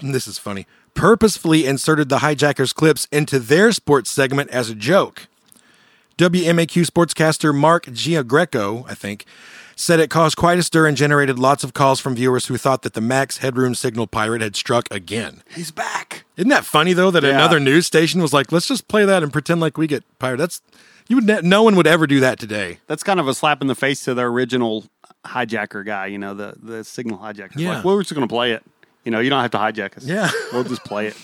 this 0.00 0.26
is 0.26 0.38
funny, 0.38 0.66
purposefully 0.94 1.66
inserted 1.66 2.08
the 2.08 2.18
hijackers' 2.18 2.72
clips 2.72 3.06
into 3.12 3.38
their 3.38 3.72
sports 3.72 4.10
segment 4.10 4.50
as 4.50 4.70
a 4.70 4.74
joke. 4.74 5.26
WMAQ 6.18 6.84
sportscaster 6.86 7.54
Mark 7.54 7.86
Giangreco, 7.86 8.84
I 8.88 8.94
think, 8.94 9.24
said 9.74 10.00
it 10.00 10.10
caused 10.10 10.36
quite 10.36 10.58
a 10.58 10.62
stir 10.62 10.86
and 10.86 10.96
generated 10.96 11.38
lots 11.38 11.64
of 11.64 11.72
calls 11.72 11.98
from 12.00 12.14
viewers 12.14 12.46
who 12.46 12.58
thought 12.58 12.82
that 12.82 12.92
the 12.92 13.00
Max 13.00 13.38
Headroom 13.38 13.74
signal 13.74 14.06
pirate 14.06 14.42
had 14.42 14.54
struck 14.54 14.86
again. 14.90 15.42
He's 15.54 15.70
back. 15.70 16.24
Isn't 16.36 16.50
that 16.50 16.66
funny 16.66 16.92
though 16.92 17.10
that 17.10 17.22
Yeah. 17.22 17.30
another 17.30 17.58
news 17.58 17.86
station 17.86 18.20
was 18.20 18.34
like, 18.34 18.52
let's 18.52 18.66
just 18.66 18.88
play 18.88 19.06
that 19.06 19.22
and 19.22 19.32
pretend 19.32 19.60
like 19.62 19.78
we 19.78 19.86
get 19.86 20.04
pirate. 20.18 20.36
That's 20.36 20.60
You 21.08 21.16
would 21.16 21.24
ne- 21.26 21.40
no 21.42 21.62
one 21.62 21.76
would 21.76 21.86
ever 21.86 22.06
do 22.06 22.20
that 22.20 22.38
today. 22.38 22.80
That's 22.86 23.02
kind 23.02 23.18
of 23.18 23.26
a 23.26 23.32
slap 23.34 23.62
in 23.62 23.68
the 23.68 23.74
face 23.74 24.04
to 24.04 24.12
the 24.12 24.22
original 24.22 24.84
hijacker 25.24 25.84
guy. 25.86 26.06
You 26.06 26.18
know, 26.18 26.34
the 26.34 26.54
the 26.62 26.84
signal 26.84 27.16
hijacker. 27.18 27.52
Yeah. 27.56 27.76
Like, 27.76 27.84
well, 27.84 27.94
we're 27.94 28.02
just 28.02 28.14
going 28.14 28.28
to 28.28 28.32
play 28.32 28.52
it. 28.52 28.62
You 29.04 29.10
know, 29.10 29.20
you 29.20 29.30
don't 29.30 29.40
have 29.40 29.50
to 29.52 29.58
hijack 29.58 29.96
us. 29.96 30.04
Yeah. 30.04 30.30
we'll 30.52 30.64
just 30.64 30.84
play 30.84 31.06
it. 31.06 31.16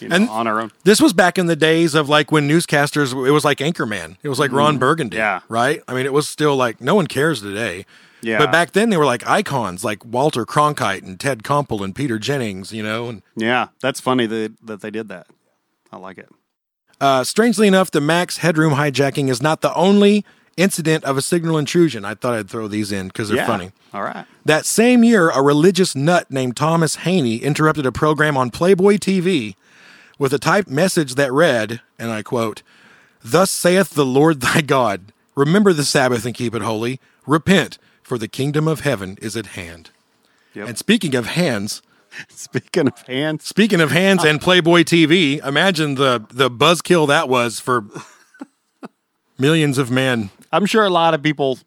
You 0.00 0.08
know, 0.08 0.16
And- 0.16 0.28
on 0.28 0.46
our 0.46 0.60
own. 0.60 0.72
This 0.84 1.00
was 1.00 1.12
back 1.12 1.38
in 1.38 1.46
the 1.46 1.54
days 1.56 1.94
of 1.94 2.08
like 2.08 2.32
when 2.32 2.48
newscasters, 2.48 3.12
it 3.26 3.30
was 3.30 3.44
like 3.44 3.58
Anchorman. 3.58 4.16
It 4.22 4.28
was 4.28 4.38
like 4.38 4.50
Ron 4.52 4.78
Burgundy. 4.78 5.16
Mm-hmm. 5.16 5.22
Yeah. 5.22 5.40
Right? 5.48 5.82
I 5.86 5.94
mean, 5.94 6.06
it 6.06 6.12
was 6.12 6.28
still 6.28 6.56
like, 6.56 6.80
no 6.80 6.94
one 6.94 7.06
cares 7.06 7.40
today. 7.42 7.86
Yeah. 8.22 8.38
But 8.38 8.50
back 8.52 8.72
then, 8.72 8.90
they 8.90 8.96
were 8.96 9.06
like 9.06 9.26
icons 9.26 9.84
like 9.84 10.04
Walter 10.04 10.44
Cronkite 10.44 11.02
and 11.02 11.18
Ted 11.20 11.42
Koppel 11.42 11.82
and 11.84 11.94
Peter 11.94 12.18
Jennings, 12.18 12.72
you 12.72 12.82
know? 12.82 13.08
And 13.08 13.22
Yeah, 13.36 13.68
that's 13.80 14.00
funny 14.00 14.26
that 14.26 14.54
that 14.62 14.80
they 14.82 14.90
did 14.90 15.08
that. 15.08 15.26
I 15.92 15.96
like 15.98 16.18
it. 16.18 16.28
uh, 17.00 17.24
strangely 17.24 17.66
enough, 17.66 17.90
the 17.90 18.00
Max 18.00 18.38
Headroom 18.38 18.74
hijacking 18.74 19.28
is 19.30 19.40
not 19.42 19.60
the 19.62 19.72
only 19.74 20.24
incident 20.60 21.04
of 21.04 21.16
a 21.16 21.22
signal 21.22 21.58
intrusion. 21.58 22.04
I 22.04 22.14
thought 22.14 22.34
I'd 22.34 22.50
throw 22.50 22.68
these 22.68 22.92
in 22.92 23.08
because 23.08 23.28
they're 23.28 23.38
yeah. 23.38 23.46
funny. 23.46 23.72
All 23.94 24.02
right. 24.02 24.26
That 24.44 24.66
same 24.66 25.02
year, 25.04 25.30
a 25.30 25.42
religious 25.42 25.94
nut 25.96 26.30
named 26.30 26.56
Thomas 26.56 26.96
Haynie 26.96 27.38
interrupted 27.38 27.86
a 27.86 27.92
program 27.92 28.36
on 28.36 28.50
Playboy 28.50 28.96
TV 28.96 29.54
with 30.18 30.32
a 30.32 30.38
typed 30.38 30.68
message 30.68 31.14
that 31.14 31.32
read, 31.32 31.80
and 31.98 32.10
I 32.10 32.22
quote, 32.22 32.62
Thus 33.22 33.50
saith 33.50 33.90
the 33.90 34.06
Lord 34.06 34.40
thy 34.40 34.60
God, 34.60 35.12
remember 35.34 35.72
the 35.72 35.84
Sabbath 35.84 36.24
and 36.24 36.34
keep 36.34 36.54
it 36.54 36.62
holy. 36.62 37.00
Repent, 37.26 37.78
for 38.02 38.18
the 38.18 38.28
kingdom 38.28 38.66
of 38.66 38.80
heaven 38.80 39.18
is 39.22 39.36
at 39.36 39.46
hand. 39.46 39.90
Yep. 40.54 40.68
And 40.68 40.78
speaking 40.78 41.14
of 41.14 41.26
hands, 41.26 41.82
Speaking 42.28 42.88
of 42.88 42.98
hands, 43.06 43.44
speaking 43.44 43.80
of 43.80 43.90
hands 43.90 44.24
and 44.24 44.40
Playboy 44.40 44.82
TV, 44.82 45.44
imagine 45.44 45.94
the 45.94 46.24
the 46.30 46.50
buzzkill 46.50 47.06
that 47.08 47.28
was 47.28 47.60
for 47.60 47.84
millions 49.38 49.78
of 49.78 49.90
men. 49.90 50.30
I'm 50.52 50.66
sure 50.66 50.84
a 50.84 50.90
lot 50.90 51.14
of 51.14 51.22
people 51.22 51.58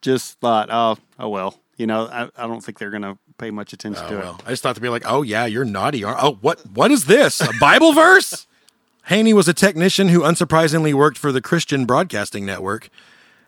just 0.00 0.38
thought, 0.40 0.68
oh, 0.70 0.96
oh 1.18 1.28
well. 1.28 1.58
You 1.76 1.86
know, 1.86 2.06
I, 2.06 2.28
I 2.36 2.46
don't 2.46 2.60
think 2.62 2.78
they're 2.78 2.90
going 2.90 3.02
to 3.02 3.18
pay 3.38 3.50
much 3.50 3.72
attention 3.72 4.04
Oh, 4.06 4.10
to 4.10 4.16
well, 4.18 4.40
I 4.46 4.50
just 4.50 4.62
thought 4.62 4.74
to 4.76 4.80
be 4.80 4.88
like, 4.88 5.02
oh 5.06 5.22
yeah, 5.22 5.46
you're 5.46 5.64
naughty. 5.64 6.04
Oh, 6.04 6.38
what 6.40 6.60
what 6.74 6.90
is 6.90 7.06
this? 7.06 7.40
A 7.40 7.50
Bible 7.60 7.92
verse? 7.92 8.46
Haynie 9.06 9.34
was 9.34 9.48
a 9.48 9.54
technician 9.54 10.08
who 10.08 10.20
unsurprisingly 10.20 10.94
worked 10.94 11.18
for 11.18 11.32
the 11.32 11.40
Christian 11.40 11.86
Broadcasting 11.86 12.46
Network 12.46 12.88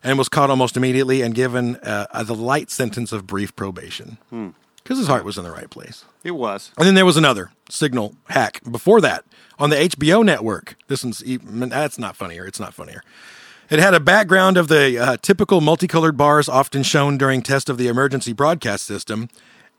and 0.02 0.18
was 0.18 0.28
caught 0.28 0.50
almost 0.50 0.76
immediately 0.76 1.22
and 1.22 1.32
given 1.32 1.76
uh, 1.76 2.06
a, 2.10 2.24
the 2.24 2.34
light 2.34 2.70
sentence 2.70 3.12
of 3.12 3.24
brief 3.26 3.54
probation 3.54 4.18
because 4.82 4.98
his 4.98 5.06
heart 5.06 5.24
was 5.24 5.38
in 5.38 5.44
the 5.44 5.52
right 5.52 5.70
place. 5.70 6.04
it. 6.24 6.28
It 6.28 6.32
was. 6.32 6.72
And 6.76 6.86
then 6.86 6.94
there 6.94 7.06
was 7.06 7.16
another 7.16 7.52
signal 7.70 8.16
hack 8.30 8.60
before 8.68 9.00
that 9.02 9.24
on 9.58 9.70
the 9.70 9.76
HBO 9.76 10.24
network. 10.24 10.76
This 10.88 11.04
one's 11.04 11.22
even, 11.24 11.68
that's 11.68 11.98
not 12.00 12.16
funnier. 12.16 12.44
It's 12.44 12.58
not 12.60 12.74
funnier. 12.74 13.02
It 13.74 13.80
had 13.80 13.92
a 13.92 13.98
background 13.98 14.56
of 14.56 14.68
the 14.68 14.96
uh, 14.96 15.16
typical 15.16 15.60
multicolored 15.60 16.16
bars 16.16 16.48
often 16.48 16.84
shown 16.84 17.18
during 17.18 17.42
test 17.42 17.68
of 17.68 17.76
the 17.76 17.88
emergency 17.88 18.32
broadcast 18.32 18.86
system, 18.86 19.28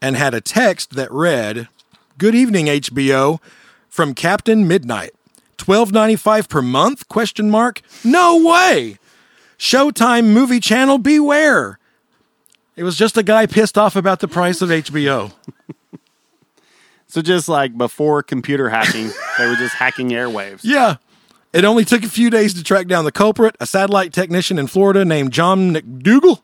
and 0.02 0.18
had 0.18 0.34
a 0.34 0.42
text 0.42 0.98
that 0.98 1.10
read, 1.14 1.70
"Good 2.18 2.36
evening, 2.36 2.66
HBO, 2.66 3.40
from 3.88 4.14
Captain 4.14 4.68
Midnight. 4.68 5.12
Twelve 5.56 5.94
ninety 5.94 6.18
five 6.18 6.50
per 6.50 6.62
month? 6.62 7.08
Question 7.08 7.50
mark. 7.50 7.82
No 8.04 8.36
way. 8.36 8.98
Showtime 9.58 10.26
movie 10.26 10.60
channel. 10.60 10.98
Beware." 10.98 11.80
It 12.76 12.84
was 12.84 12.98
just 12.98 13.16
a 13.16 13.24
guy 13.24 13.46
pissed 13.46 13.78
off 13.78 13.96
about 13.96 14.20
the 14.20 14.28
price 14.28 14.62
of 14.62 14.68
HBO. 14.68 15.32
So 17.08 17.22
just 17.22 17.48
like 17.48 17.78
before 17.78 18.24
computer 18.24 18.68
hacking, 18.68 19.10
they 19.38 19.48
were 19.48 19.56
just 19.56 19.76
hacking 19.76 20.10
airwaves. 20.10 20.62
Yeah. 20.64 20.98
It 21.56 21.64
only 21.64 21.86
took 21.86 22.04
a 22.04 22.10
few 22.10 22.30
days 22.30 22.54
to 22.56 22.64
track 22.66 22.86
down 22.88 23.06
the 23.06 23.14
culprit, 23.14 23.56
a 23.62 23.66
satellite 23.66 24.12
technician 24.12 24.60
in 24.60 24.68
Florida 24.68 25.06
named 25.06 25.32
John 25.32 25.72
MacDougall, 25.72 26.44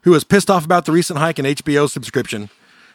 who 0.00 0.12
was 0.12 0.24
pissed 0.24 0.48
off 0.48 0.64
about 0.64 0.86
the 0.86 0.92
recent 0.92 1.18
hike 1.18 1.38
in 1.38 1.44
HBO 1.44 1.90
subscription. 1.90 2.48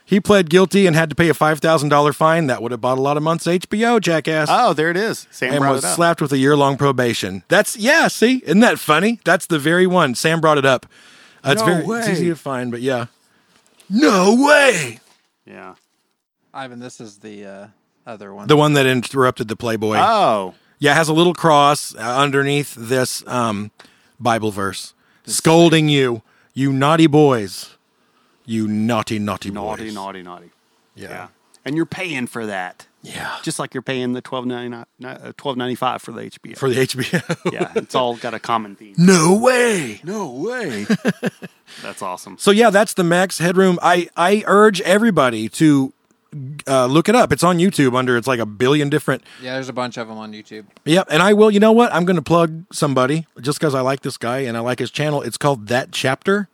He 0.03 0.19
pled 0.19 0.49
guilty 0.49 0.87
and 0.87 0.95
had 0.95 1.11
to 1.11 1.15
pay 1.15 1.29
a 1.29 1.33
$5,000 1.35 2.15
fine. 2.15 2.47
That 2.47 2.63
would 2.63 2.71
have 2.71 2.81
bought 2.81 2.97
a 2.97 3.01
lot 3.01 3.15
of 3.15 3.21
months 3.21 3.45
HBO, 3.45 4.01
jackass. 4.01 4.47
Oh, 4.51 4.73
there 4.73 4.89
it 4.89 4.97
is. 4.97 5.27
Sam 5.29 5.51
and 5.53 5.59
brought 5.59 5.73
was 5.73 5.83
it 5.83 5.89
up. 5.89 5.95
slapped 5.95 6.19
with 6.19 6.31
a 6.31 6.39
year 6.39 6.57
long 6.57 6.77
probation. 6.77 7.43
That's, 7.47 7.77
yeah, 7.77 8.07
see? 8.07 8.41
Isn't 8.43 8.61
that 8.61 8.79
funny? 8.79 9.19
That's 9.23 9.45
the 9.45 9.59
very 9.59 9.85
one. 9.85 10.15
Sam 10.15 10.41
brought 10.41 10.57
it 10.57 10.65
up. 10.65 10.87
Uh, 11.45 11.51
it's 11.51 11.61
No 11.61 11.67
very 11.83 11.99
it's 11.99 12.09
easy 12.09 12.29
to 12.29 12.35
find, 12.35 12.71
but 12.71 12.81
yeah. 12.81 13.05
No 13.87 14.35
way. 14.35 14.99
yeah. 15.45 15.75
Ivan, 16.55 16.79
this 16.79 16.99
is 16.99 17.19
the 17.19 17.45
uh, 17.45 17.67
other 18.07 18.33
one. 18.33 18.47
The 18.47 18.57
one 18.57 18.73
that 18.73 18.87
interrupted 18.87 19.47
the 19.47 19.55
Playboy. 19.55 19.97
Oh, 19.99 20.55
Yeah, 20.81 20.93
it 20.93 20.95
has 20.95 21.09
a 21.09 21.13
little 21.13 21.35
cross 21.35 21.93
uh, 21.93 21.99
underneath 21.99 22.73
this 22.73 23.23
um, 23.27 23.69
Bible 24.19 24.49
verse, 24.49 24.95
scolding 25.25 25.89
you, 25.89 26.23
you 26.55 26.73
naughty 26.73 27.05
boys, 27.05 27.77
you 28.47 28.67
naughty, 28.67 29.19
naughty, 29.19 29.51
naughty, 29.51 29.83
boys. 29.85 29.93
naughty, 29.93 30.23
naughty. 30.23 30.49
Yeah. 30.95 31.09
Yeah. 31.09 31.27
And 31.63 31.75
you're 31.75 31.85
paying 31.85 32.25
for 32.25 32.47
that. 32.47 32.87
Yeah. 33.03 33.37
Just 33.43 33.59
like 33.59 33.75
you're 33.75 33.83
paying 33.83 34.13
the 34.13 34.21
twelve 34.21 34.47
ninety 34.47 34.69
nine, 34.69 34.85
uh, 35.03 35.33
twelve 35.37 35.55
ninety 35.55 35.75
five 35.75 36.01
for 36.01 36.11
the 36.11 36.21
HBO. 36.21 36.57
For 36.57 36.67
the 36.69 36.81
HBO. 36.81 37.51
yeah, 37.53 37.71
it's 37.75 37.93
all 37.93 38.15
got 38.15 38.33
a 38.33 38.39
common 38.39 38.75
theme. 38.75 38.95
no 38.97 39.35
way. 39.35 40.01
No 40.03 40.31
way. 40.31 40.87
That's 41.83 42.01
awesome. 42.01 42.37
So 42.39 42.49
yeah, 42.49 42.71
that's 42.71 42.95
the 42.95 43.03
Max 43.03 43.37
Headroom. 43.37 43.77
I 43.83 44.09
I 44.17 44.43
urge 44.47 44.81
everybody 44.81 45.47
to 45.49 45.93
uh, 46.67 46.85
look 46.85 47.09
it 47.09 47.15
up. 47.15 47.31
It's 47.31 47.43
on 47.43 47.57
YouTube 47.57 47.95
under 47.95 48.15
it's 48.17 48.27
like 48.27 48.39
a 48.39 48.45
billion 48.45 48.89
different. 48.89 49.23
yeah, 49.41 49.53
there's 49.55 49.69
a 49.69 49.73
bunch 49.73 49.97
of 49.97 50.07
them 50.07 50.17
on 50.17 50.31
YouTube. 50.31 50.65
Yep, 50.85 51.07
and 51.09 51.21
I 51.21 51.33
will. 51.33 51.51
You 51.51 51.59
know 51.59 51.71
what? 51.71 51.93
I'm 51.93 52.05
going 52.05 52.15
to 52.15 52.21
plug 52.21 52.65
somebody 52.71 53.27
just 53.41 53.59
because 53.59 53.75
I 53.75 53.81
like 53.81 54.01
this 54.01 54.17
guy 54.17 54.39
and 54.39 54.55
I 54.55 54.61
like 54.61 54.79
his 54.79 54.91
channel. 54.91 55.21
It's 55.21 55.37
called 55.37 55.67
That 55.67 55.91
Chapter. 55.91 56.47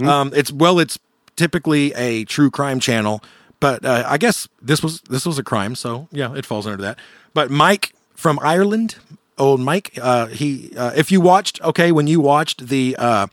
Um, 0.00 0.32
it's 0.34 0.50
well, 0.50 0.78
it's 0.78 0.98
typically 1.36 1.92
a 1.94 2.24
true 2.24 2.50
crime 2.50 2.80
channel, 2.80 3.22
but 3.60 3.84
uh, 3.84 4.04
I 4.06 4.16
guess 4.16 4.48
this 4.60 4.82
was 4.82 5.02
this 5.02 5.26
was 5.26 5.38
a 5.38 5.42
crime, 5.44 5.74
so 5.74 6.08
yeah, 6.10 6.34
it 6.34 6.46
falls 6.46 6.66
under 6.66 6.82
that. 6.82 6.98
But 7.34 7.50
Mike 7.50 7.92
from 8.14 8.38
Ireland, 8.42 8.96
old 9.36 9.60
Mike, 9.60 9.98
uh, 10.00 10.26
he 10.28 10.72
uh, 10.78 10.92
if 10.96 11.12
you 11.12 11.20
watched 11.20 11.60
okay 11.62 11.92
when 11.92 12.06
you 12.06 12.20
watched 12.20 12.68
the 12.68 12.96
uh, 12.98 13.26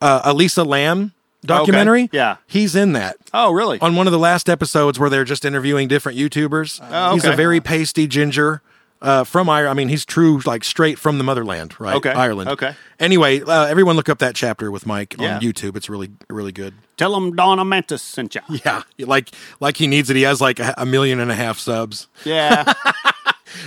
uh, 0.00 0.20
Elisa 0.24 0.62
Lam 0.62 1.12
documentary, 1.46 2.08
yeah. 2.12 2.36
he's 2.46 2.74
in 2.76 2.92
that 2.92 3.16
Oh, 3.32 3.52
really? 3.52 3.78
on 3.80 3.96
one 3.96 4.06
of 4.06 4.12
the 4.12 4.18
last 4.18 4.48
episodes 4.48 4.98
where 4.98 5.08
they're 5.10 5.24
just 5.24 5.44
interviewing 5.44 5.88
different 5.88 6.18
YouTubers. 6.18 6.80
Oh, 6.90 7.14
He's 7.14 7.24
a 7.24 7.32
very 7.32 7.60
pasty 7.60 8.06
ginger 8.06 8.62
uh, 9.02 9.24
from 9.24 9.48
Ireland. 9.50 9.70
I 9.70 9.74
mean, 9.74 9.88
he's 9.88 10.04
true, 10.06 10.40
like 10.46 10.64
straight 10.64 10.98
from 10.98 11.18
the 11.18 11.24
motherland, 11.24 11.78
right? 11.78 11.96
Okay, 11.96 12.10
Ireland. 12.10 12.48
okay. 12.50 12.74
Anyway, 12.98 13.42
uh, 13.42 13.66
everyone 13.66 13.94
look 13.96 14.08
up 14.08 14.18
that 14.20 14.34
chapter 14.34 14.70
with 14.70 14.86
Mike 14.86 15.14
Yeah. 15.18 15.36
on 15.36 15.40
YouTube. 15.42 15.76
It's 15.76 15.88
really, 15.90 16.10
really 16.30 16.52
good. 16.52 16.74
Tell 16.96 17.14
him 17.14 17.36
Dawn 17.36 17.58
of 17.58 17.66
Mantis 17.66 18.02
sent 18.02 18.34
you. 18.34 18.40
Yeah, 18.64 18.82
like 18.98 19.30
like 19.60 19.76
he 19.76 19.86
needs 19.86 20.08
it. 20.08 20.16
He 20.16 20.22
has 20.22 20.40
like 20.40 20.58
a, 20.58 20.74
a 20.78 20.86
million 20.86 21.20
and 21.20 21.30
a 21.30 21.34
half 21.34 21.58
subs. 21.58 22.08
Yeah. 22.24 22.72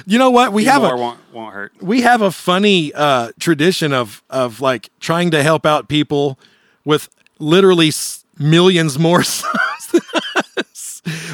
You 0.05 0.19
know 0.19 0.29
what? 0.29 0.53
We 0.53 0.65
have 0.65 0.83
a 0.83 0.95
won't, 0.95 1.19
won't 1.33 1.53
hurt. 1.53 1.71
we 1.81 2.01
have 2.01 2.21
a 2.21 2.31
funny 2.31 2.93
uh, 2.93 3.31
tradition 3.39 3.91
of 3.93 4.21
of 4.29 4.61
like 4.61 4.89
trying 4.99 5.31
to 5.31 5.41
help 5.41 5.65
out 5.65 5.87
people 5.87 6.37
with 6.85 7.09
literally 7.39 7.91
millions 8.37 8.99
more. 8.99 9.23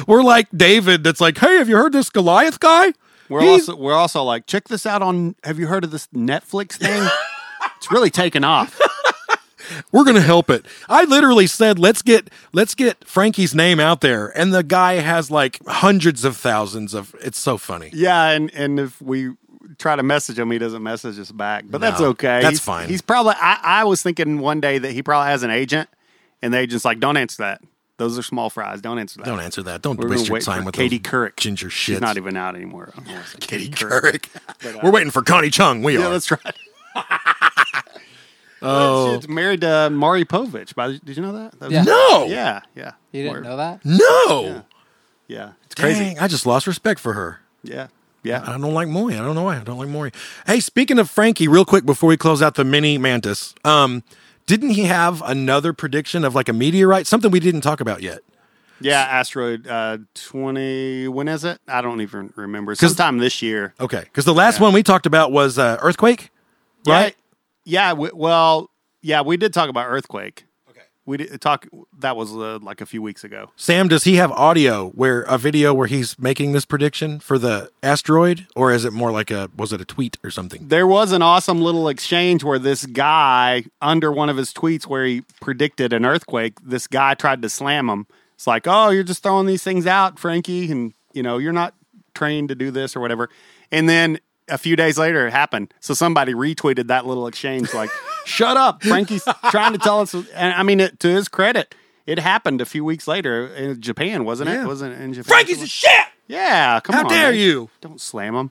We're 0.06 0.22
like 0.22 0.48
David, 0.56 1.02
that's 1.04 1.20
like, 1.20 1.36
hey, 1.38 1.56
have 1.56 1.68
you 1.68 1.76
heard 1.76 1.92
this 1.92 2.08
Goliath 2.10 2.60
guy? 2.60 2.92
We're 3.28 3.40
He's- 3.40 3.68
also 3.68 3.76
we're 3.76 3.94
also 3.94 4.22
like 4.22 4.46
check 4.46 4.68
this 4.68 4.86
out 4.86 5.02
on. 5.02 5.34
Have 5.42 5.58
you 5.58 5.66
heard 5.66 5.82
of 5.84 5.90
this 5.90 6.06
Netflix 6.14 6.74
thing? 6.74 7.08
it's 7.76 7.90
really 7.90 8.10
taken 8.10 8.44
off. 8.44 8.80
we're 9.92 10.04
gonna 10.04 10.20
help 10.20 10.48
it. 10.48 10.64
I 10.88 11.04
literally 11.04 11.48
said, 11.48 11.78
let's 11.80 12.02
get 12.02 12.30
let's 12.52 12.74
get 12.76 13.04
Frankie's 13.04 13.52
name 13.54 13.80
out 13.80 14.00
there, 14.00 14.28
and 14.38 14.54
the 14.54 14.62
guy 14.62 14.94
has 14.94 15.28
like 15.30 15.58
hundreds 15.66 16.24
of 16.24 16.36
thousands 16.36 16.94
of. 16.94 17.14
It's 17.20 17.38
so 17.38 17.58
funny. 17.58 17.90
Yeah, 17.92 18.28
and 18.30 18.54
and 18.54 18.78
if 18.78 19.02
we 19.02 19.32
try 19.78 19.96
to 19.96 20.04
message 20.04 20.38
him, 20.38 20.52
he 20.52 20.58
doesn't 20.58 20.84
message 20.84 21.18
us 21.18 21.32
back. 21.32 21.64
But 21.68 21.80
that's 21.80 22.00
okay. 22.00 22.40
that's 22.42 22.50
He's- 22.50 22.60
fine. 22.60 22.88
He's 22.88 23.02
probably. 23.02 23.34
I, 23.40 23.58
I 23.62 23.84
was 23.84 24.02
thinking 24.02 24.38
one 24.38 24.60
day 24.60 24.78
that 24.78 24.92
he 24.92 25.02
probably 25.02 25.30
has 25.32 25.42
an 25.42 25.50
agent, 25.50 25.88
and 26.42 26.52
the 26.54 26.58
agent's 26.58 26.84
like, 26.84 27.00
"Don't 27.00 27.16
answer 27.16 27.42
that. 27.42 27.60
Those 27.98 28.18
are 28.18 28.22
small 28.22 28.50
fries. 28.50 28.82
Don't 28.82 28.98
answer 28.98 29.18
that. 29.20 29.24
Don't 29.26 29.40
answer 29.40 29.62
that. 29.62 29.80
Don't 29.80 29.98
We're 29.98 30.08
waste 30.10 30.26
your 30.26 30.34
wait 30.34 30.42
time 30.44 30.60
for 30.60 30.66
with 30.66 30.74
Katie 30.74 30.98
those 30.98 31.10
Couric. 31.10 31.36
ginger 31.38 31.68
shits. 31.68 31.72
She's 31.72 32.00
not 32.00 32.16
even 32.18 32.36
out 32.36 32.54
anymore. 32.54 32.92
I 32.96 33.00
wanna 33.00 33.24
Katie 33.40 33.70
Couric. 33.70 34.28
Couric. 34.60 34.82
We're 34.82 34.90
waiting 34.90 35.10
for 35.10 35.22
Connie 35.22 35.48
Chung. 35.50 35.82
We 35.82 35.96
are. 35.96 36.00
Yeah, 36.00 36.06
are. 36.08 36.10
that's 36.10 36.30
right. 36.30 36.54
oh 38.62 39.16
She's 39.20 39.28
married 39.28 39.60
to 39.62 39.90
Maury 39.90 40.24
Povich. 40.24 40.74
By 40.74 40.88
the- 40.88 40.98
Did 40.98 41.16
you 41.16 41.22
know 41.22 41.32
that? 41.32 41.52
That 41.58 41.66
was- 41.66 41.72
Yeah. 41.72 41.82
no, 41.82 42.26
Yeah, 42.26 42.60
yeah. 42.74 42.92
You 43.12 43.22
didn't 43.22 43.34
Word. 43.36 43.44
know 43.44 43.56
that? 43.56 43.80
no. 43.84 44.64
Yeah, 45.28 45.52
it's 45.64 45.74
crazy. 45.74 46.04
Dang, 46.04 46.18
I 46.20 46.28
just 46.28 46.46
lost 46.46 46.66
respect 46.68 47.00
for 47.00 47.14
her. 47.14 47.40
Yeah, 47.64 47.88
yeah. 48.22 48.44
I 48.46 48.52
don't 48.58 48.74
like 48.74 48.86
Maury. 48.86 49.14
I 49.14 49.18
don't 49.24 49.34
know 49.34 49.42
why. 49.42 49.56
I 49.56 49.64
don't 49.64 49.76
like 49.78 49.88
Maury. 49.88 50.12
Hey, 50.46 50.60
speaking 50.60 51.00
of 51.00 51.10
Frankie, 51.10 51.48
real 51.48 51.64
quick 51.64 51.84
before 51.84 52.08
we 52.08 52.16
close 52.16 52.40
out 52.42 52.54
the 52.54 52.64
mini 52.64 52.96
mantis, 52.96 53.52
um, 53.64 54.04
didn't 54.46 54.70
he 54.70 54.84
have 54.84 55.22
another 55.22 55.72
prediction 55.72 56.24
of 56.24 56.34
like 56.34 56.48
a 56.48 56.52
meteorite? 56.52 57.06
Something 57.06 57.30
we 57.30 57.40
didn't 57.40 57.60
talk 57.60 57.80
about 57.80 58.02
yet. 58.02 58.20
Yeah, 58.80 59.00
asteroid 59.00 59.66
uh, 59.66 59.98
twenty. 60.14 61.08
When 61.08 61.28
is 61.28 61.44
it? 61.44 61.58
I 61.66 61.80
don't 61.80 62.00
even 62.00 62.32
remember. 62.36 62.74
Sometime 62.74 62.88
this 62.88 62.96
time 62.96 63.18
this 63.18 63.42
year. 63.42 63.74
Okay, 63.80 64.00
because 64.00 64.24
the 64.24 64.34
last 64.34 64.60
one 64.60 64.72
we 64.72 64.82
talked 64.82 65.06
about 65.06 65.32
was 65.32 65.58
uh, 65.58 65.78
earthquake, 65.80 66.30
right? 66.86 67.16
Yeah, 67.64 67.94
we, 67.94 68.10
well, 68.12 68.70
yeah, 69.02 69.22
we 69.22 69.36
did 69.36 69.52
talk 69.52 69.70
about 69.70 69.86
earthquake. 69.86 70.45
We 71.06 71.18
did 71.18 71.40
talk. 71.40 71.66
That 71.98 72.16
was 72.16 72.36
uh, 72.36 72.58
like 72.60 72.80
a 72.80 72.86
few 72.86 73.00
weeks 73.00 73.22
ago. 73.22 73.50
Sam, 73.54 73.86
does 73.86 74.04
he 74.04 74.16
have 74.16 74.32
audio 74.32 74.88
where 74.90 75.22
a 75.22 75.38
video 75.38 75.72
where 75.72 75.86
he's 75.86 76.18
making 76.18 76.50
this 76.50 76.64
prediction 76.64 77.20
for 77.20 77.38
the 77.38 77.70
asteroid, 77.80 78.48
or 78.56 78.72
is 78.72 78.84
it 78.84 78.92
more 78.92 79.12
like 79.12 79.30
a 79.30 79.48
was 79.56 79.72
it 79.72 79.80
a 79.80 79.84
tweet 79.84 80.18
or 80.24 80.30
something? 80.30 80.66
There 80.66 80.86
was 80.86 81.12
an 81.12 81.22
awesome 81.22 81.60
little 81.62 81.88
exchange 81.88 82.42
where 82.42 82.58
this 82.58 82.84
guy, 82.86 83.64
under 83.80 84.10
one 84.10 84.28
of 84.28 84.36
his 84.36 84.52
tweets 84.52 84.84
where 84.84 85.04
he 85.04 85.22
predicted 85.40 85.92
an 85.92 86.04
earthquake, 86.04 86.54
this 86.60 86.88
guy 86.88 87.14
tried 87.14 87.40
to 87.42 87.48
slam 87.48 87.88
him. 87.88 88.06
It's 88.34 88.48
like, 88.48 88.66
oh, 88.66 88.90
you're 88.90 89.04
just 89.04 89.22
throwing 89.22 89.46
these 89.46 89.62
things 89.62 89.86
out, 89.86 90.18
Frankie, 90.18 90.70
and 90.72 90.92
you 91.12 91.22
know 91.22 91.38
you're 91.38 91.52
not 91.52 91.72
trained 92.14 92.48
to 92.48 92.56
do 92.56 92.72
this 92.72 92.96
or 92.96 93.00
whatever. 93.00 93.30
And 93.70 93.88
then 93.88 94.18
a 94.48 94.58
few 94.58 94.76
days 94.76 94.98
later, 94.98 95.26
it 95.26 95.32
happened. 95.32 95.72
So 95.80 95.94
somebody 95.94 96.34
retweeted 96.34 96.88
that 96.88 97.06
little 97.06 97.26
exchange, 97.26 97.72
like, 97.74 97.90
"Shut 98.24 98.56
up, 98.56 98.82
Frankie's 98.82 99.24
trying 99.50 99.72
to 99.72 99.78
tell 99.78 100.00
us." 100.00 100.14
And 100.14 100.54
I 100.54 100.62
mean, 100.62 100.80
it, 100.80 101.00
to 101.00 101.08
his 101.08 101.28
credit, 101.28 101.74
it 102.06 102.18
happened 102.18 102.60
a 102.60 102.66
few 102.66 102.84
weeks 102.84 103.06
later 103.08 103.48
in 103.48 103.80
Japan, 103.80 104.24
wasn't 104.24 104.50
it? 104.50 104.54
Yeah. 104.54 104.66
Wasn't 104.66 104.92
it 104.92 105.00
in 105.00 105.12
Japan? 105.12 105.28
Frankie's 105.28 105.62
a 105.62 105.66
shit. 105.66 105.90
yeah. 106.28 106.80
Come 106.80 106.94
How 106.94 107.02
on, 107.04 107.08
dare 107.10 107.30
man. 107.32 107.40
you? 107.40 107.70
Don't 107.80 108.00
slam 108.00 108.34
him. 108.34 108.50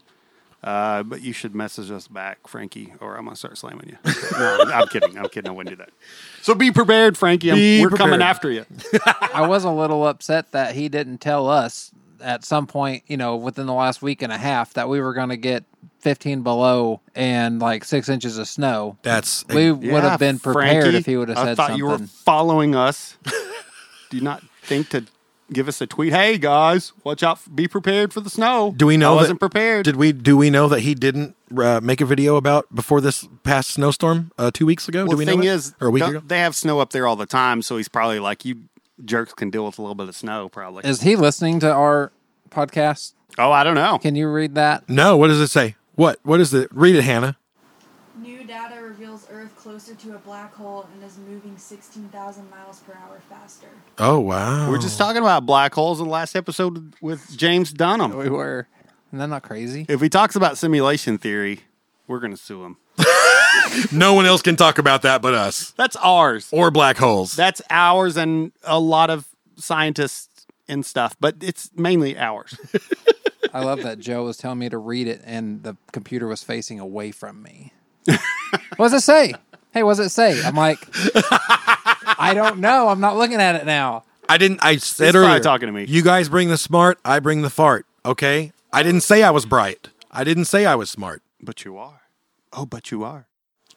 Uh, 0.64 1.04
but 1.04 1.22
you 1.22 1.32
should 1.32 1.54
message 1.54 1.92
us 1.92 2.08
back, 2.08 2.48
Frankie, 2.48 2.92
or 3.00 3.18
I'm 3.18 3.26
gonna 3.26 3.36
start 3.36 3.56
slamming 3.56 3.88
you. 3.88 3.98
no, 4.32 4.58
I'm, 4.62 4.72
I'm 4.72 4.88
kidding. 4.88 5.16
I'm 5.16 5.30
kidding. 5.30 5.48
I 5.48 5.54
wouldn't 5.54 5.78
do 5.78 5.84
that. 5.84 5.92
So 6.42 6.56
be 6.56 6.72
prepared, 6.72 7.18
Frankie. 7.20 7.52
I'm- 7.52 7.58
Be 7.60 7.82
we're 7.86 7.92
coming 7.92 8.22
after 8.24 8.50
you. 8.50 8.66
I 9.32 9.46
was 9.48 9.64
a 9.64 9.70
little 9.70 10.08
upset 10.08 10.54
that 10.54 10.74
he 10.74 10.90
didn't 10.90 11.20
tell 11.20 11.48
us 11.48 11.92
at 12.22 12.44
some 12.46 12.68
point, 12.68 13.04
you 13.08 13.18
know, 13.18 13.36
within 13.36 13.66
the 13.66 13.74
last 13.74 14.02
week 14.02 14.22
and 14.22 14.32
a 14.32 14.38
half 14.38 14.74
that 14.74 14.90
we 14.90 15.02
were 15.02 15.14
going 15.14 15.30
to 15.30 15.38
get 15.38 15.64
15 16.00 16.42
below 16.44 17.02
and 17.16 17.60
like 17.60 17.84
six 17.84 18.10
inches 18.10 18.38
of 18.38 18.48
snow. 18.48 18.98
That's 19.02 19.46
We 19.48 19.72
would 19.72 20.04
have 20.04 20.20
been 20.20 20.40
prepared 20.40 20.84
Frankie, 20.84 20.98
if 20.98 21.06
he 21.06 21.18
would 21.18 21.30
have 21.30 21.38
I 21.38 21.56
thought 21.56 21.68
something. 21.68 21.78
you 21.78 21.86
were 21.88 21.98
following 22.00 22.76
us. 22.76 23.18
do 24.10 24.18
you 24.18 24.24
not 24.24 24.44
think 24.64 24.90
to 24.90 25.06
give 25.52 25.68
us 25.68 25.82
a 25.82 25.88
tweet? 25.88 26.14
Hey 26.14 26.38
guys, 26.38 26.94
watch 27.04 27.24
out! 27.24 27.40
Be 27.56 27.68
prepared 27.68 28.14
for 28.14 28.20
the 28.22 28.30
snow. 28.30 28.74
Do 28.76 28.86
we 28.88 28.98
know 28.98 29.12
I 29.12 29.16
that- 29.16 29.22
wasn't 29.22 29.40
prepared? 29.40 29.86
Did 29.86 29.96
we 29.96 30.12
do 30.12 30.38
we 30.38 30.50
know 30.50 30.68
that 30.70 30.82
he 30.82 30.96
didn't 30.96 31.36
uh, 31.58 31.80
make 31.82 32.02
a 32.02 32.06
video 32.06 32.36
about 32.36 32.74
before 32.74 33.02
this 33.02 33.28
past 33.44 33.72
snowstorm 33.72 34.32
uh, 34.38 34.52
two 34.54 34.66
weeks 34.66 34.88
ago? 34.88 35.06
well, 35.06 35.12
do 35.12 35.18
we 35.18 35.26
the 35.26 35.32
know 35.32 35.38
thing 35.38 35.48
that? 35.48 35.54
is, 35.56 35.76
or 35.82 35.88
a 35.88 35.92
week 35.92 36.04
ago? 36.04 36.22
they 36.26 36.40
have 36.40 36.56
snow 36.56 36.80
up 36.80 36.92
there 36.92 37.08
all 37.08 37.16
the 37.16 37.26
time, 37.26 37.62
so 37.62 37.78
he's 37.78 37.88
probably 37.90 38.20
like 38.20 38.46
you 38.46 38.56
jerks 39.04 39.34
can 39.34 39.50
deal 39.50 39.66
with 39.66 39.78
a 39.78 39.82
little 39.82 39.96
bit 39.96 40.08
of 40.08 40.16
snow, 40.16 40.50
probably. 40.50 40.84
Is 40.86 41.02
he 41.02 41.16
listening 41.16 41.60
to 41.62 41.72
our 41.72 42.12
podcast? 42.50 43.14
oh, 43.38 43.52
I 43.52 43.64
don't 43.64 43.76
know. 43.76 43.98
Can 43.98 44.16
you 44.16 44.30
read 44.30 44.56
that? 44.56 44.88
No. 44.90 45.18
What 45.18 45.28
does 45.28 45.42
it 45.42 45.48
say? 45.50 45.76
What? 45.96 46.20
What 46.24 46.40
is 46.40 46.54
it? 46.54 46.70
Read 46.72 46.96
it, 46.96 47.04
Hannah. 47.04 47.38
New 48.18 48.46
data 48.46 48.82
reveals 48.82 49.28
Earth 49.30 49.54
closer 49.58 49.94
to 49.96 50.16
a 50.16 50.20
black 50.20 50.54
hole 50.54 50.88
and 50.94 51.04
is 51.04 51.18
moving 51.18 51.58
16,000 51.58 52.50
miles 52.50 52.80
per 52.80 52.94
hour 52.94 53.22
faster. 53.30 53.68
Oh 53.98 54.20
wow. 54.20 54.70
We're 54.70 54.80
just 54.80 54.98
talking 54.98 55.22
about 55.22 55.46
black 55.46 55.74
holes 55.74 56.00
in 56.00 56.06
the 56.06 56.12
last 56.12 56.36
episode 56.36 56.94
with 57.02 57.36
James 57.38 57.74
Dunham. 57.74 58.16
We 58.16 58.30
were. 58.30 58.68
Isn't 59.10 59.20
that 59.20 59.28
not 59.28 59.44
crazy? 59.44 59.86
If 59.90 60.02
he 60.02 60.10
talks 60.10 60.36
about 60.36 60.58
simulation 60.58 61.18
theory, 61.18 61.62
we're 62.08 62.20
going 62.20 62.32
to 62.34 62.38
sue 62.42 62.64
him. 62.64 62.78
no 63.92 64.14
one 64.14 64.26
else 64.26 64.42
can 64.42 64.56
talk 64.56 64.78
about 64.78 65.02
that 65.04 65.22
but 65.22 65.34
us 65.34 65.72
That's 65.78 65.96
ours. 65.98 66.50
or 66.52 66.72
black 66.72 66.98
holes. 66.98 67.36
That's 67.36 67.62
ours 67.70 68.18
and 68.18 68.52
a 68.64 68.80
lot 68.80 69.10
of 69.10 69.28
scientists 69.58 70.46
and 70.68 70.86
stuff, 70.86 71.16
but 71.20 71.36
it's 71.42 71.70
mainly 71.76 72.18
ours. 72.18 72.58
I 73.54 73.64
love 73.64 73.84
that 73.84 74.00
Joe 74.00 74.24
was 74.26 74.38
telling 74.38 74.60
me 74.60 74.70
to 74.70 74.78
read 74.78 75.08
it 75.08 75.22
and 75.24 75.64
the 75.64 75.78
computer 75.92 76.28
was 76.28 76.44
facing 76.44 76.80
away 76.80 77.12
from 77.12 77.42
me. 77.44 77.72
what 78.78 78.90
does 78.90 78.94
it 78.94 79.02
say? 79.02 79.34
Hey, 79.74 79.84
what 79.84 79.98
does 79.98 80.08
it 80.08 80.10
say? 80.10 80.42
I'm 80.44 80.56
like, 80.56 80.80
I 82.18 82.32
don't 82.34 82.60
know. 82.60 82.88
I'm 82.90 83.00
not 83.00 83.18
looking 83.18 83.40
at 83.42 83.56
it 83.56 83.66
now. 83.66 84.04
I 84.28 84.38
didn't. 84.38 84.60
I 84.64 84.78
said 84.78 85.06
He's 85.08 85.12
probably 85.14 85.28
earlier. 85.30 85.40
talking 85.44 85.68
to 85.68 85.72
me. 85.74 85.86
You 85.86 86.02
guys 86.02 86.30
bring 86.30 86.50
the 86.50 86.58
smart. 86.58 87.00
I 87.06 87.20
bring 87.20 87.42
the 87.42 87.50
fart. 87.50 87.86
Okay. 88.06 88.52
I 88.74 88.84
didn't 88.84 89.02
say 89.02 89.22
I 89.24 89.30
was 89.32 89.46
bright. 89.46 89.90
I 90.12 90.24
didn't 90.24 90.46
say 90.46 90.66
I 90.66 90.76
was 90.76 90.90
smart. 90.90 91.22
but 91.42 91.64
you 91.66 91.78
are. 91.78 92.02
Oh, 92.54 92.66
but 92.66 92.90
you 92.92 93.04
are. 93.04 93.28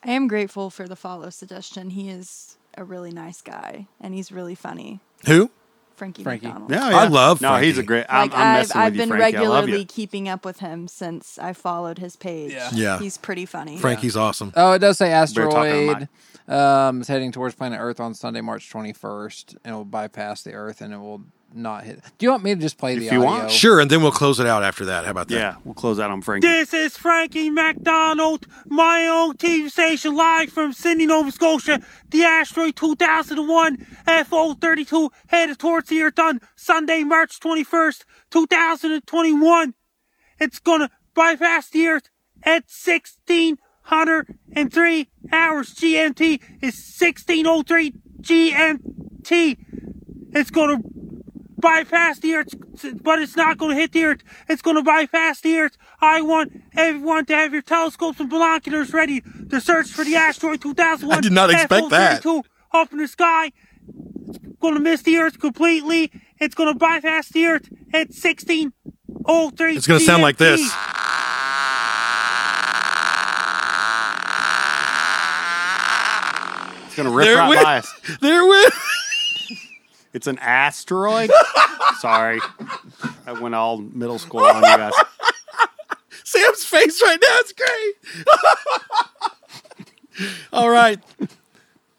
I 0.03 0.11
am 0.11 0.27
grateful 0.27 0.69
for 0.69 0.87
the 0.87 0.95
follow 0.95 1.29
suggestion. 1.29 1.89
He 1.91 2.09
is 2.09 2.57
a 2.77 2.83
really 2.83 3.11
nice 3.11 3.41
guy 3.41 3.87
and 3.99 4.13
he's 4.13 4.31
really 4.31 4.55
funny. 4.55 4.99
Who? 5.25 5.51
Frankie, 5.95 6.23
Frankie. 6.23 6.45
McDonald. 6.47 6.71
Yeah, 6.71 6.85
I 6.97 7.07
love 7.07 7.41
No, 7.41 7.57
he's 7.57 7.77
a 7.77 7.83
great. 7.83 8.05
I'm, 8.07 8.29
Like 8.29 8.37
I'm 8.39 8.47
I've, 8.47 8.59
messing 8.59 8.81
I've 8.81 8.91
with 8.93 8.95
you, 8.95 9.01
been 9.01 9.09
Frankie. 9.09 9.37
Regularly 9.37 9.85
keeping 9.85 10.29
up 10.29 10.45
with 10.45 10.59
him 10.59 10.87
since 10.87 11.37
I 11.37 11.51
followed 11.51 11.97
his 11.97 12.15
page. 12.15 12.53
Yeah. 12.53 12.69
Yeah. 12.73 12.99
He's 12.99 13.17
pretty 13.17 13.45
funny. 13.45 13.77
Frankie's 13.77 14.15
awesome. 14.15 14.53
Oh, 14.55 14.71
it 14.71 14.79
does 14.79 14.97
say 14.97 15.09
Better 15.09 15.43
talk 15.45 15.55
on 15.55 15.65
the 15.67 15.69
asteroid. 15.91 16.09
Um, 16.47 17.01
is 17.01 17.07
heading 17.09 17.31
towards 17.33 17.53
planet 17.55 17.79
Earth 17.81 17.99
on 17.99 18.13
Sunday, 18.13 18.39
March 18.41 18.71
21st, 18.71 19.57
and 19.65 19.73
it 19.73 19.77
will 19.77 19.85
bypass 19.85 20.41
the 20.41 20.53
Earth 20.53 20.79
and 20.81 20.93
it 20.93 20.97
will 20.97 21.21
not 21.53 21.83
hit. 21.83 22.01
Do 22.17 22.25
you 22.25 22.31
want 22.31 22.43
me 22.43 22.55
to 22.55 22.61
just 22.61 22.77
play 22.77 22.95
the 22.95 23.07
If 23.07 23.11
you 23.11 23.19
audio? 23.25 23.39
want. 23.41 23.51
Sure, 23.51 23.79
and 23.79 23.89
then 23.89 24.01
we'll 24.01 24.11
close 24.11 24.39
it 24.39 24.45
out 24.47 24.63
after 24.63 24.85
that. 24.85 25.05
How 25.05 25.11
about 25.11 25.27
that? 25.29 25.35
Yeah, 25.35 25.55
we'll 25.63 25.73
close 25.73 25.99
out 25.99 26.11
on 26.11 26.21
Frankie. 26.21 26.47
This 26.47 26.73
is 26.73 26.97
Frankie 26.97 27.49
McDonald, 27.49 28.45
my 28.67 29.07
own 29.07 29.35
TV 29.37 29.69
station 29.71 30.15
live 30.15 30.51
from 30.51 30.73
Sydney, 30.73 31.05
Nova 31.07 31.31
Scotia. 31.31 31.81
The 32.09 32.23
asteroid 32.23 32.75
2001 32.75 33.77
FO32 34.07 35.09
headed 35.27 35.59
towards 35.59 35.89
the 35.89 36.01
Earth 36.01 36.19
on 36.19 36.39
Sunday, 36.55 37.03
March 37.03 37.39
21st, 37.39 38.03
2021. 38.31 39.73
It's 40.39 40.59
gonna 40.59 40.89
bypass 41.15 41.69
the 41.69 41.87
Earth 41.87 42.09
at 42.43 42.65
1603 42.69 45.09
hours. 45.31 45.73
GMT 45.73 46.41
is 46.61 46.75
1603 46.97 47.93
GMT. 48.21 49.57
It's 50.31 50.51
gonna 50.51 50.77
bypass 51.59 52.19
the 52.19 52.35
Earth, 52.35 52.53
but 53.01 53.19
it's 53.21 53.35
not 53.35 53.57
going 53.57 53.75
to 53.75 53.81
hit 53.81 53.91
the 53.91 54.03
Earth. 54.05 54.21
It's 54.47 54.61
going 54.61 54.75
to 54.77 54.83
bypass 54.83 55.41
the 55.41 55.57
Earth. 55.57 55.77
I 56.01 56.21
want 56.21 56.61
everyone 56.75 57.25
to 57.25 57.35
have 57.35 57.53
your 57.53 57.61
telescopes 57.61 58.19
and 58.19 58.29
binoculars 58.29 58.93
ready 58.93 59.21
to 59.49 59.59
search 59.61 59.87
for 59.89 60.03
the 60.03 60.15
asteroid 60.15 60.61
2001. 60.61 61.17
I 61.17 61.21
did 61.21 61.31
not 61.31 61.49
expect 61.51 61.89
that. 61.89 62.23
FO32 62.23 62.43
Up 62.73 62.91
in 62.91 62.97
the 62.99 63.07
sky. 63.07 63.51
It's 64.27 64.37
going 64.61 64.75
to 64.75 64.79
miss 64.79 65.01
the 65.01 65.17
Earth 65.17 65.39
completely. 65.39 66.11
It's 66.39 66.55
going 66.55 66.71
to 66.71 66.77
bypass 66.77 67.29
the 67.29 67.45
Earth 67.45 67.69
at 67.93 68.09
1603. 68.09 69.75
It's 69.75 69.87
gonna 69.87 69.99
sound 69.99 70.21
like 70.21 70.37
this. 70.37 70.61
It's 76.85 76.95
gonna 76.95 77.11
rip 77.11 77.25
There 77.25 77.37
right 77.37 77.49
we- 77.49 77.55
by 77.63 77.77
us. 77.77 77.93
There 78.21 78.45
went. 78.45 78.73
It's 80.13 80.27
an 80.27 80.37
asteroid. 80.39 81.31
Sorry, 81.99 82.39
I 83.25 83.33
went 83.33 83.55
all 83.55 83.77
middle 83.77 84.19
school 84.19 84.41
on 84.41 84.55
you 84.55 84.61
guys. 84.61 84.93
Sam's 86.23 86.63
face 86.63 87.01
right 87.01 87.17
now 87.21 87.39
is 87.39 87.53
great. 87.53 87.95
all 90.53 90.69
right. 90.69 90.99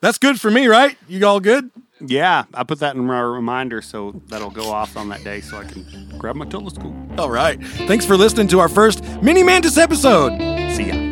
That's 0.01 0.19
good 0.19 0.41
for 0.41 0.51
me, 0.51 0.67
right? 0.67 0.97
You 1.09 1.27
all 1.27 1.41
good? 1.41 1.71
Yeah, 2.01 2.45
I 2.55 2.65
put 2.65 2.79
that 2.79 2.97
in 2.97 3.05
my 3.05 3.21
reminder 3.21 3.83
so 3.83 4.23
that'll 4.29 4.51
go 4.51 4.71
off 4.71 4.97
on 4.97 5.11
that 5.11 5.23
day 5.23 5.41
so 5.41 5.59
I 5.59 5.65
can 5.65 6.15
grab 6.17 6.37
my 6.37 6.47
telescope. 6.47 6.95
All 7.19 7.31
right. 7.31 7.63
Thanks 7.63 8.07
for 8.07 8.17
listening 8.17 8.49
to 8.49 8.61
our 8.61 8.69
first 8.69 9.05
Mini 9.23 9.43
Mantis 9.43 9.77
episode. 9.77 10.39
See 10.75 10.85
ya. 10.85 11.10